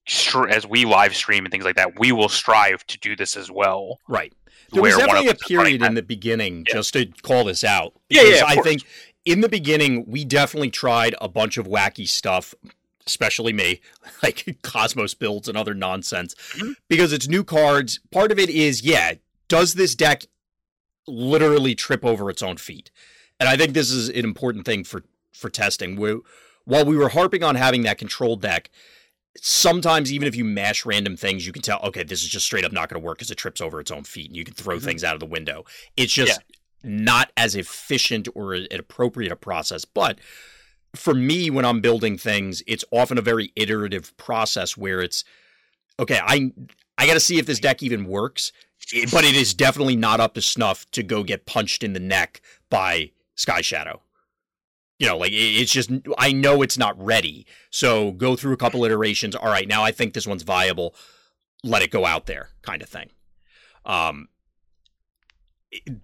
[0.50, 3.52] as we live stream and things like that, we will strive to do this as
[3.52, 4.00] well.
[4.08, 4.34] Right.
[4.72, 6.76] There was definitely a period in the beginning, yeah.
[6.76, 7.94] just to call this out.
[8.10, 8.44] Yeah, yeah.
[8.46, 8.84] I think
[9.26, 12.54] in the beginning we definitely tried a bunch of wacky stuff,
[13.08, 13.82] especially me,
[14.24, 16.74] like Cosmos builds and other nonsense, mm-hmm.
[16.88, 18.00] because it's new cards.
[18.12, 19.14] Part of it is, yeah,
[19.48, 20.26] does this deck
[21.08, 22.92] literally trip over its own feet?
[23.40, 25.04] And I think this is an important thing for
[25.34, 25.96] for testing.
[25.96, 26.20] We,
[26.66, 28.70] while we were harping on having that control deck,
[29.42, 32.66] sometimes even if you mash random things, you can tell, okay, this is just straight
[32.66, 34.54] up not going to work because it trips over its own feet and you can
[34.54, 34.86] throw mm-hmm.
[34.86, 35.66] things out of the window.
[35.98, 36.40] It's just
[36.84, 36.90] yeah.
[36.90, 39.86] not as efficient or an appropriate a process.
[39.86, 40.20] But
[40.96, 45.24] for me, when I'm building things, it's often a very iterative process where it's,
[46.00, 46.52] okay, I
[46.98, 48.52] I got to see if this deck even works,
[49.12, 52.42] but it is definitely not up to snuff to go get punched in the neck
[52.70, 54.00] by Skyshadow
[55.00, 57.48] you know, like it's just I know it's not ready.
[57.72, 59.34] So go through a couple iterations.
[59.34, 60.94] All right, now I think this one's viable.
[61.64, 63.10] Let it go out there, kind of thing.
[63.86, 64.28] Um,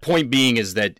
[0.00, 0.98] point being is that,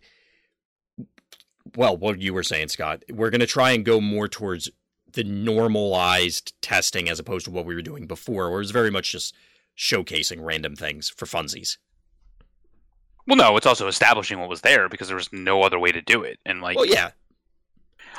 [1.74, 4.70] well, what you were saying, Scott, we're going to try and go more towards
[5.12, 8.90] the normalized testing as opposed to what we were doing before, where it was very
[8.90, 9.34] much just
[9.76, 11.78] showcasing random things for funsies.
[13.26, 16.02] Well, no, it's also establishing what was there because there was no other way to
[16.02, 17.10] do it, and like, well, yeah,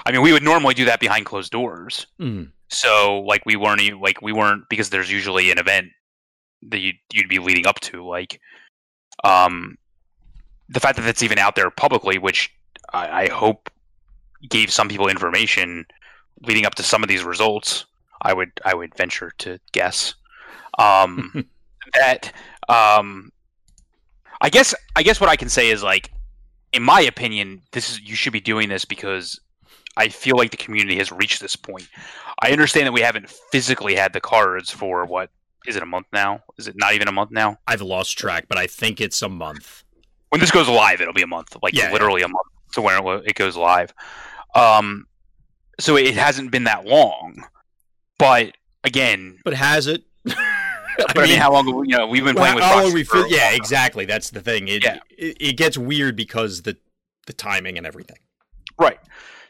[0.06, 2.08] I mean, we would normally do that behind closed doors.
[2.20, 2.52] Mm.
[2.70, 5.88] So like we weren't like we weren't because there's usually an event
[6.70, 8.06] that you'd, you'd be leading up to.
[8.06, 8.40] Like,
[9.24, 9.78] um,
[10.70, 12.54] the fact that that's even out there publicly, which
[12.94, 13.70] I, I hope
[14.50, 15.86] gave some people information
[16.42, 17.86] leading up to some of these results.
[18.22, 20.16] I would I would venture to guess
[20.78, 21.46] um,
[21.94, 22.34] that
[22.68, 23.32] um,
[24.42, 26.12] I guess I guess what I can say is like
[26.74, 29.40] in my opinion, this is you should be doing this because
[29.98, 31.88] I feel like the community has reached this point.
[32.42, 35.32] I understand that we haven't physically had the cards for what
[35.66, 36.44] is it a month now?
[36.58, 37.58] Is it not even a month now?
[37.66, 39.84] I've lost track, but I think it's a month.
[40.30, 42.28] When this goes live, it'll be a month, like yeah, literally yeah.
[42.28, 43.94] a month to when it goes live.
[44.54, 45.08] Um,
[45.80, 47.44] so it hasn't been that long.
[48.18, 50.04] but again, but has it?
[50.28, 51.68] I, mean, I mean, how long?
[51.86, 53.08] You know, we've been playing well, with.
[53.10, 54.06] How we yeah, exactly.
[54.06, 54.68] That's the thing.
[54.68, 55.00] It, yeah.
[55.18, 56.78] it it gets weird because the
[57.26, 58.18] the timing and everything.
[58.80, 59.00] Right.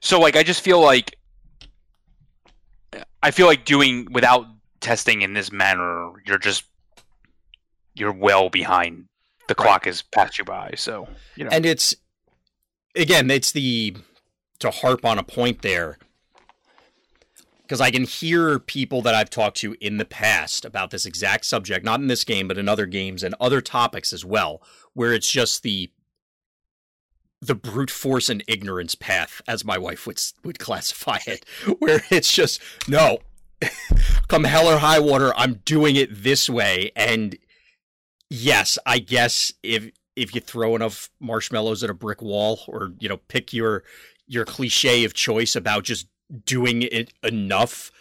[0.02, 1.18] So like, I just feel like
[3.22, 4.46] I feel like doing without
[4.80, 6.64] testing in this manner, you're just
[7.96, 9.06] you're well behind.
[9.48, 9.66] The right.
[9.66, 10.74] clock has passed you by.
[10.76, 11.96] So you know, and it's
[12.96, 13.96] again, it's the
[14.60, 15.98] to harp on a point there
[17.68, 21.46] because I can hear people that I've talked to in the past about this exact
[21.46, 24.62] subject, not in this game, but in other games and other topics as well,
[24.94, 25.92] where it's just the
[27.42, 31.46] the brute force and ignorance path, as my wife would would classify it,
[31.80, 33.20] where it's just no,
[34.28, 37.38] come hell or high water, I'm doing it this way, and
[38.30, 43.08] yes, I guess if if you throw enough marshmallows at a brick wall, or you
[43.08, 43.84] know, pick your
[44.26, 46.08] your cliche of choice about just
[46.46, 47.92] doing it enough,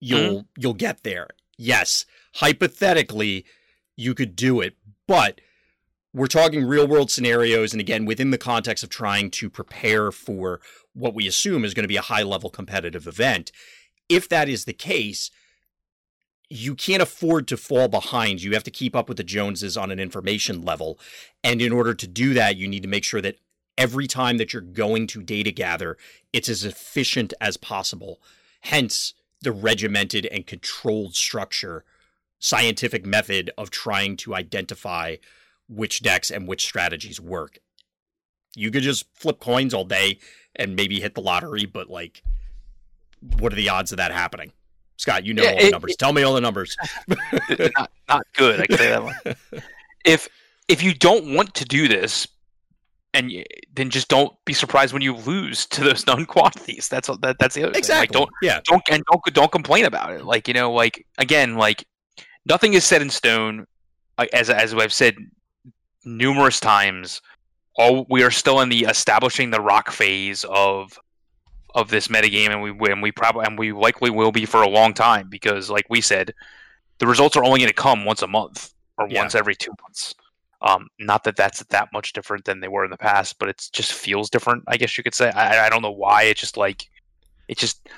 [0.00, 0.60] you'll mm-hmm.
[0.60, 1.28] you'll get there.
[1.56, 3.44] Yes, hypothetically,
[3.96, 4.74] you could do it,
[5.06, 5.40] but
[6.14, 10.60] we're talking real world scenarios, and again, within the context of trying to prepare for
[10.92, 13.50] what we assume is going to be a high level competitive event.
[14.08, 15.30] If that is the case,
[16.50, 18.42] you can't afford to fall behind.
[18.42, 20.98] You have to keep up with the Joneses on an information level.
[21.42, 23.38] And in order to do that, you need to make sure that
[23.78, 25.96] every time that you're going to data gather,
[26.30, 28.20] it's as efficient as possible.
[28.60, 31.84] Hence, the regimented and controlled structure,
[32.38, 35.16] scientific method of trying to identify
[35.74, 37.58] which decks and which strategies work.
[38.54, 40.18] You could just flip coins all day
[40.56, 42.22] and maybe hit the lottery, but like,
[43.38, 44.52] what are the odds of that happening?
[44.96, 45.92] Scott, you know yeah, all the numbers.
[45.92, 46.76] It, Tell me all the numbers.
[47.76, 48.60] not, not good.
[48.60, 49.14] I can say that one.
[50.04, 50.28] If
[50.68, 52.28] if you don't want to do this,
[53.14, 53.44] and you,
[53.74, 56.88] then just don't be surprised when you lose to those known quantities.
[56.88, 58.14] That's that, that's the other exactly.
[58.14, 58.20] Thing.
[58.20, 58.60] Like, don't yeah.
[58.64, 60.24] Don't and don't don't complain about it.
[60.24, 61.84] Like you know, like again, like
[62.46, 63.66] nothing is set in stone.
[64.32, 65.16] As as I've said
[66.04, 67.20] numerous times,
[67.76, 70.98] all we are still in the establishing the rock phase of
[71.74, 74.68] of this metagame, and we and we probably and we likely will be for a
[74.68, 76.34] long time because, like we said,
[76.98, 79.20] the results are only going to come once a month or yeah.
[79.20, 80.14] once every two months.
[80.60, 83.68] Um, not that that's that much different than they were in the past, but it
[83.72, 84.62] just feels different.
[84.68, 85.30] I guess you could say.
[85.30, 86.24] I, I don't know why.
[86.24, 86.88] It just like
[87.48, 87.88] it just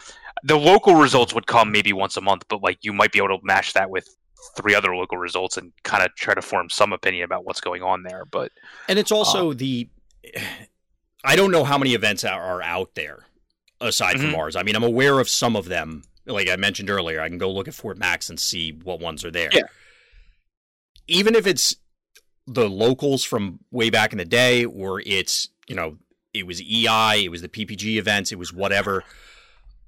[0.45, 3.39] the local results would come maybe once a month, but like you might be able
[3.39, 4.09] to match that with
[4.57, 7.83] three other local results and kind of try to form some opinion about what's going
[7.83, 8.25] on there.
[8.25, 8.53] But
[8.89, 9.89] and it's also uh, the
[11.25, 13.25] I don't know how many events are, are out there
[13.81, 14.33] aside mm-hmm.
[14.33, 14.57] from ours.
[14.57, 16.03] I mean, I'm aware of some of them.
[16.27, 19.25] Like I mentioned earlier, I can go look at Fort Max and see what ones
[19.25, 19.51] are there.
[19.53, 19.63] Yeah.
[21.07, 21.77] Even if it's
[22.47, 25.99] the locals from way back in the day, or it's you know
[26.33, 29.05] it was EI, it was the PPG events, it was whatever.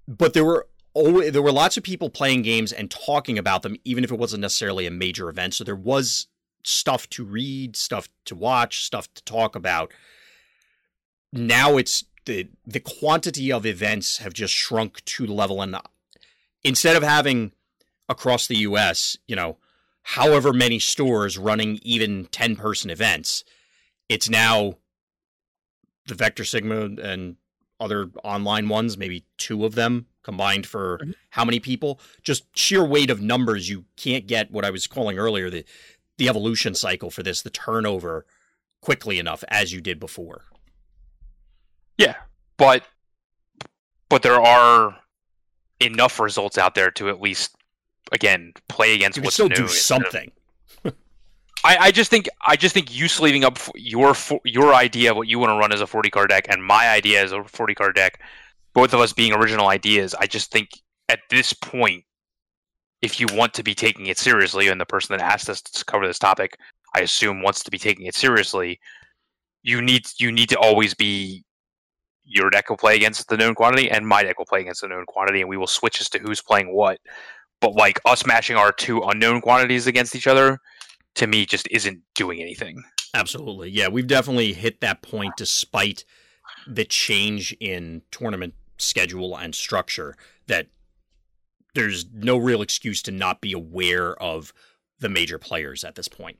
[0.06, 3.76] But there were always, there were lots of people playing games and talking about them,
[3.84, 5.54] even if it wasn't necessarily a major event.
[5.54, 6.26] So there was
[6.64, 9.92] stuff to read, stuff to watch, stuff to talk about.
[11.32, 15.76] Now it's the the quantity of events have just shrunk to the level, and
[16.64, 17.52] instead of having
[18.08, 19.58] across the U.S., you know,
[20.02, 23.44] however many stores running even 10 person events.
[24.08, 24.78] It's now
[26.06, 27.36] the Vector Sigma and
[27.80, 31.12] other online ones, maybe two of them combined for mm-hmm.
[31.30, 32.00] how many people?
[32.22, 35.64] Just sheer weight of numbers, you can't get what I was calling earlier the
[36.18, 38.26] the evolution cycle for this, the turnover
[38.80, 40.44] quickly enough as you did before.
[41.96, 42.16] Yeah,
[42.56, 42.82] but
[44.08, 44.98] but there are
[45.80, 47.54] enough results out there to at least
[48.12, 49.54] again play against you what's still new.
[49.54, 50.32] do something.
[51.64, 55.28] I, I just think I just think you sleeving up your your idea of what
[55.28, 57.74] you want to run as a forty card deck and my idea as a forty
[57.74, 58.20] card deck,
[58.76, 60.14] both of us being original ideas.
[60.14, 60.68] I just think
[61.08, 62.04] at this point,
[63.00, 65.84] if you want to be taking it seriously, and the person that asked us to
[65.86, 66.58] cover this topic,
[66.94, 68.78] I assume wants to be taking it seriously,
[69.62, 71.42] you need you need to always be
[72.24, 74.88] your deck will play against the known quantity and my deck will play against the
[74.88, 76.98] known quantity and we will switch as to who's playing what
[77.60, 80.58] but like us matching our two unknown quantities against each other
[81.14, 82.82] to me just isn't doing anything.
[83.14, 83.70] Absolutely.
[83.70, 86.04] Yeah, we've definitely hit that point despite
[86.66, 90.16] the change in tournament schedule and structure
[90.46, 90.68] that
[91.74, 94.52] there's no real excuse to not be aware of
[94.98, 96.38] the major players at this point.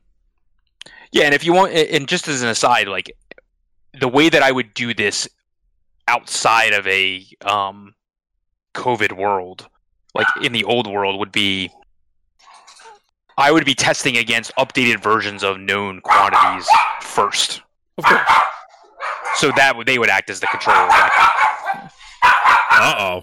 [1.12, 3.14] Yeah, and if you want and just as an aside like
[3.98, 5.28] the way that I would do this
[6.08, 7.94] outside of a um
[8.74, 9.68] COVID world
[10.14, 11.70] like in the old world would be
[13.38, 16.66] I would be testing against updated versions of known quantities
[17.02, 17.60] first.
[19.36, 20.88] So that they would act as the controller.
[22.78, 23.22] Uh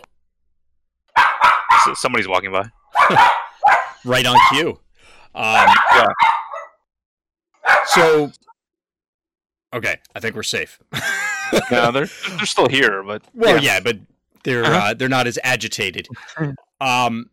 [1.85, 1.93] oh.
[1.95, 2.69] somebody's walking by.
[4.05, 4.80] right on cue.
[5.35, 6.07] Um, yeah.
[7.88, 8.31] So,
[9.73, 10.80] okay, I think we're safe.
[11.71, 13.97] no, they're they're still here, but well, yeah, yeah but
[14.43, 14.77] they're uh-huh.
[14.77, 16.07] uh, they're not as agitated.
[16.81, 17.30] Um,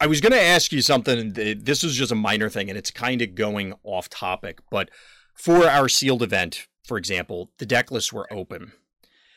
[0.00, 1.34] I was going to ask you something.
[1.34, 4.60] This is just a minor thing, and it's kind of going off topic.
[4.70, 4.90] But
[5.34, 8.72] for our sealed event, for example, the deck lists were open.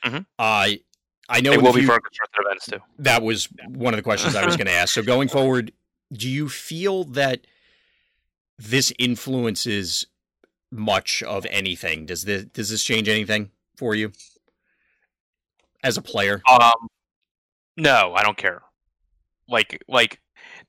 [0.05, 0.19] Mm-hmm.
[0.39, 0.67] Uh,
[1.33, 2.77] I know they will be for constructed events too.
[2.99, 4.93] That was one of the questions I was going to ask.
[4.93, 5.71] So going forward,
[6.11, 7.47] do you feel that
[8.59, 10.05] this influences
[10.71, 12.05] much of anything?
[12.05, 14.11] Does this does this change anything for you
[15.83, 16.43] as a player?
[16.47, 16.87] Um,
[17.77, 18.61] no, I don't care.
[19.49, 20.19] Like like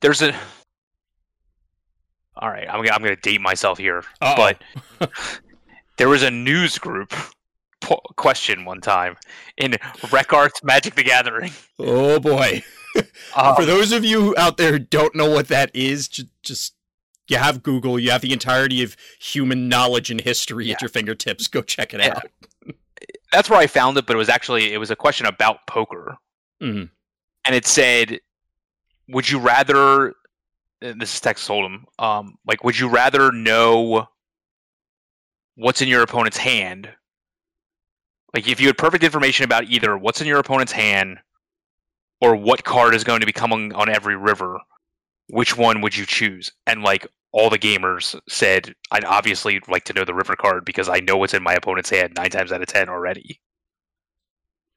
[0.01, 0.35] there's a.
[2.37, 4.35] All right, I'm I'm gonna date myself here, Uh-oh.
[4.99, 5.11] but
[5.99, 7.13] there was a news group
[8.17, 9.17] question one time
[9.57, 9.77] in
[10.11, 11.53] Rec Arts Magic the Gathering.
[11.79, 12.63] Oh boy.
[13.37, 16.75] Um, For those of you out there who don't know what that is, just, just
[17.27, 20.75] you have Google, you have the entirety of human knowledge and history yeah.
[20.75, 21.49] at your fingertips.
[21.49, 22.15] Go check it yeah.
[22.17, 22.31] out.
[23.33, 26.17] That's where I found it, but it was actually it was a question about poker,
[26.63, 26.85] mm-hmm.
[27.45, 28.21] and it said,
[29.09, 30.15] "Would you rather?"
[30.81, 31.85] This is Texas Hold'em.
[31.99, 34.07] Um, like, would you rather know
[35.57, 36.91] what's in your opponent's hand
[38.35, 41.19] like if you had perfect information about either what's in your opponent's hand
[42.21, 44.59] or what card is going to be coming on every river,
[45.29, 46.51] which one would you choose?
[46.67, 50.89] And like all the gamers said, I'd obviously like to know the river card because
[50.89, 53.41] I know what's in my opponent's hand nine times out of ten already.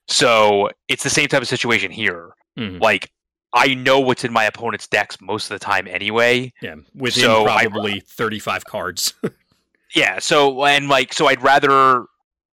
[0.07, 2.34] So it's the same type of situation here.
[2.57, 2.81] Mm-hmm.
[2.81, 3.11] Like
[3.53, 6.53] I know what's in my opponent's decks most of the time anyway.
[6.61, 9.13] Yeah, within so probably I, 35 cards.
[9.95, 12.05] yeah, so and like so I'd rather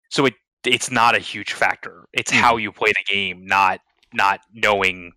[0.10, 0.34] so it
[0.66, 2.08] it's not a huge factor.
[2.14, 3.82] It's how you play the game, not
[4.14, 5.14] not knowing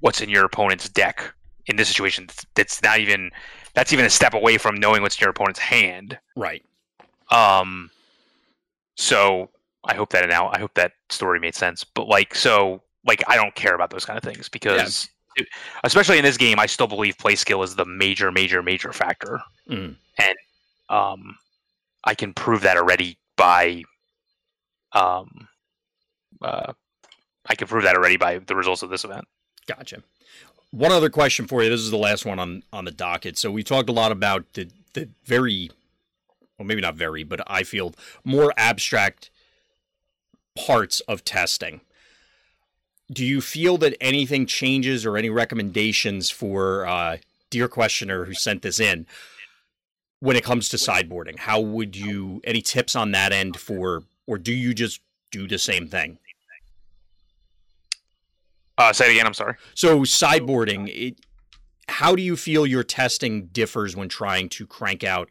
[0.00, 1.34] what's in your opponent's deck
[1.66, 2.28] in this situation.
[2.54, 3.30] That's not even
[3.74, 6.18] that's even a step away from knowing what's in your opponent's hand.
[6.36, 6.62] Right.
[7.30, 7.90] Um.
[8.96, 9.50] So
[9.84, 11.84] I hope that now I hope that story made sense.
[11.84, 15.44] But like so like I don't care about those kind of things because yeah.
[15.84, 19.40] especially in this game, I still believe play skill is the major, major, major factor,
[19.68, 19.94] mm.
[20.18, 20.36] and
[20.88, 21.36] um,
[22.04, 23.84] I can prove that already by
[24.94, 25.48] um,
[26.40, 26.72] uh,
[27.46, 29.26] I can prove that already by the results of this event.
[29.66, 30.02] Gotcha.
[30.70, 31.70] One other question for you.
[31.70, 33.38] This is the last one on on the docket.
[33.38, 35.70] So we talked a lot about the the very,
[36.58, 37.94] well, maybe not very, but I feel
[38.24, 39.30] more abstract
[40.56, 41.80] parts of testing.
[43.12, 47.18] Do you feel that anything changes or any recommendations for uh,
[47.50, 49.06] dear questioner who sent this in
[50.20, 51.38] when it comes to sideboarding?
[51.40, 55.58] How would you any tips on that end for or do you just do the
[55.58, 56.18] same thing?
[58.76, 59.26] Uh, say it again.
[59.26, 59.54] I'm sorry.
[59.74, 61.20] So sideboarding, it,
[61.88, 65.30] how do you feel your testing differs when trying to crank out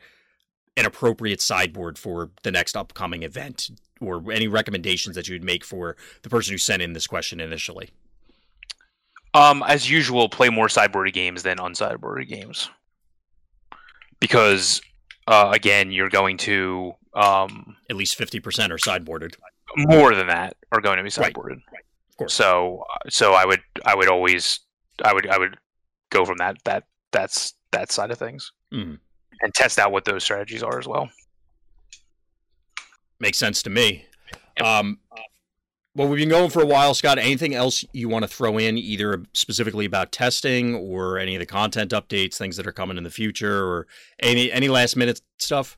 [0.78, 3.70] an appropriate sideboard for the next upcoming event,
[4.02, 7.40] or any recommendations that you would make for the person who sent in this question
[7.40, 7.90] initially?
[9.36, 12.70] Um, as usual, play more sideboarded games than unsideboarded games,
[14.20, 14.82] because
[15.28, 19.36] uh, again, you're going to um, At least fifty percent are sideboarded.
[19.78, 21.36] More than that are going to be sideboarded.
[21.36, 21.74] Right.
[21.74, 21.84] right.
[22.10, 22.34] Of course.
[22.34, 24.62] So, so I would, I would always,
[25.04, 25.58] I would, I would
[26.10, 28.98] go from that, that, that's that side of things, mm.
[29.42, 31.08] and test out what those strategies are as well.
[33.20, 34.06] Makes sense to me.
[34.60, 34.98] Um,
[35.96, 37.20] well, we've been going for a while, Scott.
[37.20, 41.46] Anything else you want to throw in, either specifically about testing or any of the
[41.46, 43.86] content updates, things that are coming in the future, or
[44.20, 45.78] any any last minute stuff?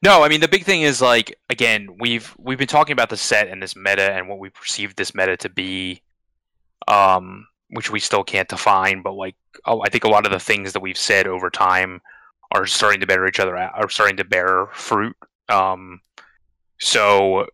[0.00, 3.16] No, I mean the big thing is like again, we've we've been talking about the
[3.16, 6.02] set and this meta and what we perceive this meta to be,
[6.88, 9.02] um, which we still can't define.
[9.02, 9.36] But like,
[9.66, 12.00] oh, I think a lot of the things that we've said over time
[12.52, 15.16] are starting to bear each other out, are starting to bear fruit.
[15.48, 16.00] Um,
[16.78, 17.46] so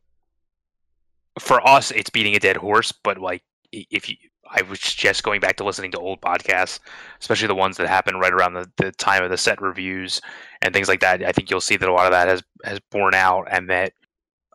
[1.38, 2.92] for us, it's beating a dead horse.
[2.92, 3.42] But like,
[3.72, 4.16] if you
[4.50, 6.80] I was just going back to listening to old podcasts,
[7.20, 10.20] especially the ones that happened right around the, the time of the set reviews
[10.62, 11.22] and things like that.
[11.22, 13.92] I think you'll see that a lot of that has has borne out, and that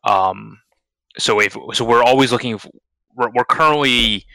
[0.03, 0.59] um,
[1.17, 2.59] so if so, we're always looking.
[3.15, 4.25] We're, we're currently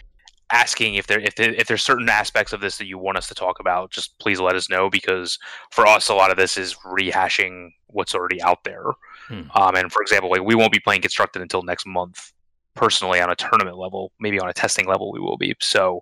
[0.52, 3.28] asking if there if there, if there's certain aspects of this that you want us
[3.28, 3.90] to talk about.
[3.90, 5.38] Just please let us know because
[5.70, 8.84] for us, a lot of this is rehashing what's already out there.
[9.28, 9.42] Hmm.
[9.54, 12.32] Um, and for example, like we won't be playing constructed until next month
[12.78, 15.54] personally on a tournament level, maybe on a testing level, we will be.
[15.60, 16.00] So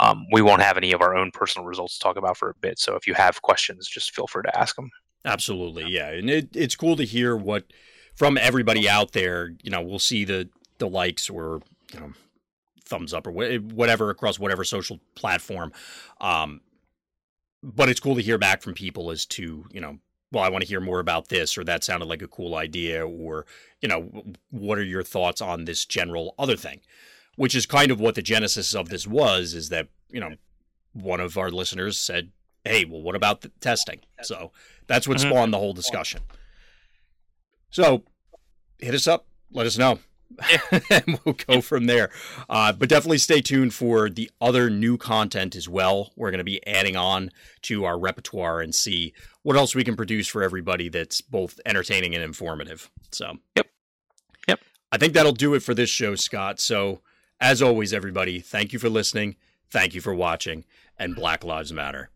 [0.00, 2.54] um, we won't have any of our own personal results to talk about for a
[2.60, 2.78] bit.
[2.78, 4.90] So if you have questions, just feel free to ask them.
[5.24, 7.64] Absolutely, yeah, and it, it's cool to hear what
[8.16, 9.52] from everybody out there.
[9.62, 11.60] You know, we'll see the the likes or
[11.92, 12.12] you know
[12.86, 15.72] thumbs up or whatever across whatever social platform.
[16.20, 16.62] Um,
[17.62, 19.98] but it's cool to hear back from people as to you know
[20.32, 23.06] well, I want to hear more about this, or that sounded like a cool idea,
[23.06, 23.46] or,
[23.80, 26.80] you know, what are your thoughts on this general other thing?
[27.36, 30.36] Which is kind of what the genesis of this was, is that, you know,
[30.92, 32.30] one of our listeners said,
[32.64, 34.00] hey, well, what about the testing?
[34.22, 34.52] So
[34.86, 35.30] that's what mm-hmm.
[35.30, 36.20] spawned the whole discussion.
[37.70, 38.02] So
[38.78, 40.00] hit us up, let us know.
[40.90, 42.10] and we'll go from there.
[42.48, 46.12] Uh, but definitely stay tuned for the other new content as well.
[46.16, 47.30] We're going to be adding on
[47.62, 49.12] to our repertoire and see
[49.42, 52.90] what else we can produce for everybody that's both entertaining and informative.
[53.10, 53.66] So, yep.
[54.48, 54.60] Yep.
[54.92, 56.60] I think that'll do it for this show, Scott.
[56.60, 57.00] So,
[57.40, 59.36] as always, everybody, thank you for listening.
[59.70, 60.64] Thank you for watching.
[60.98, 62.10] And Black Lives Matter.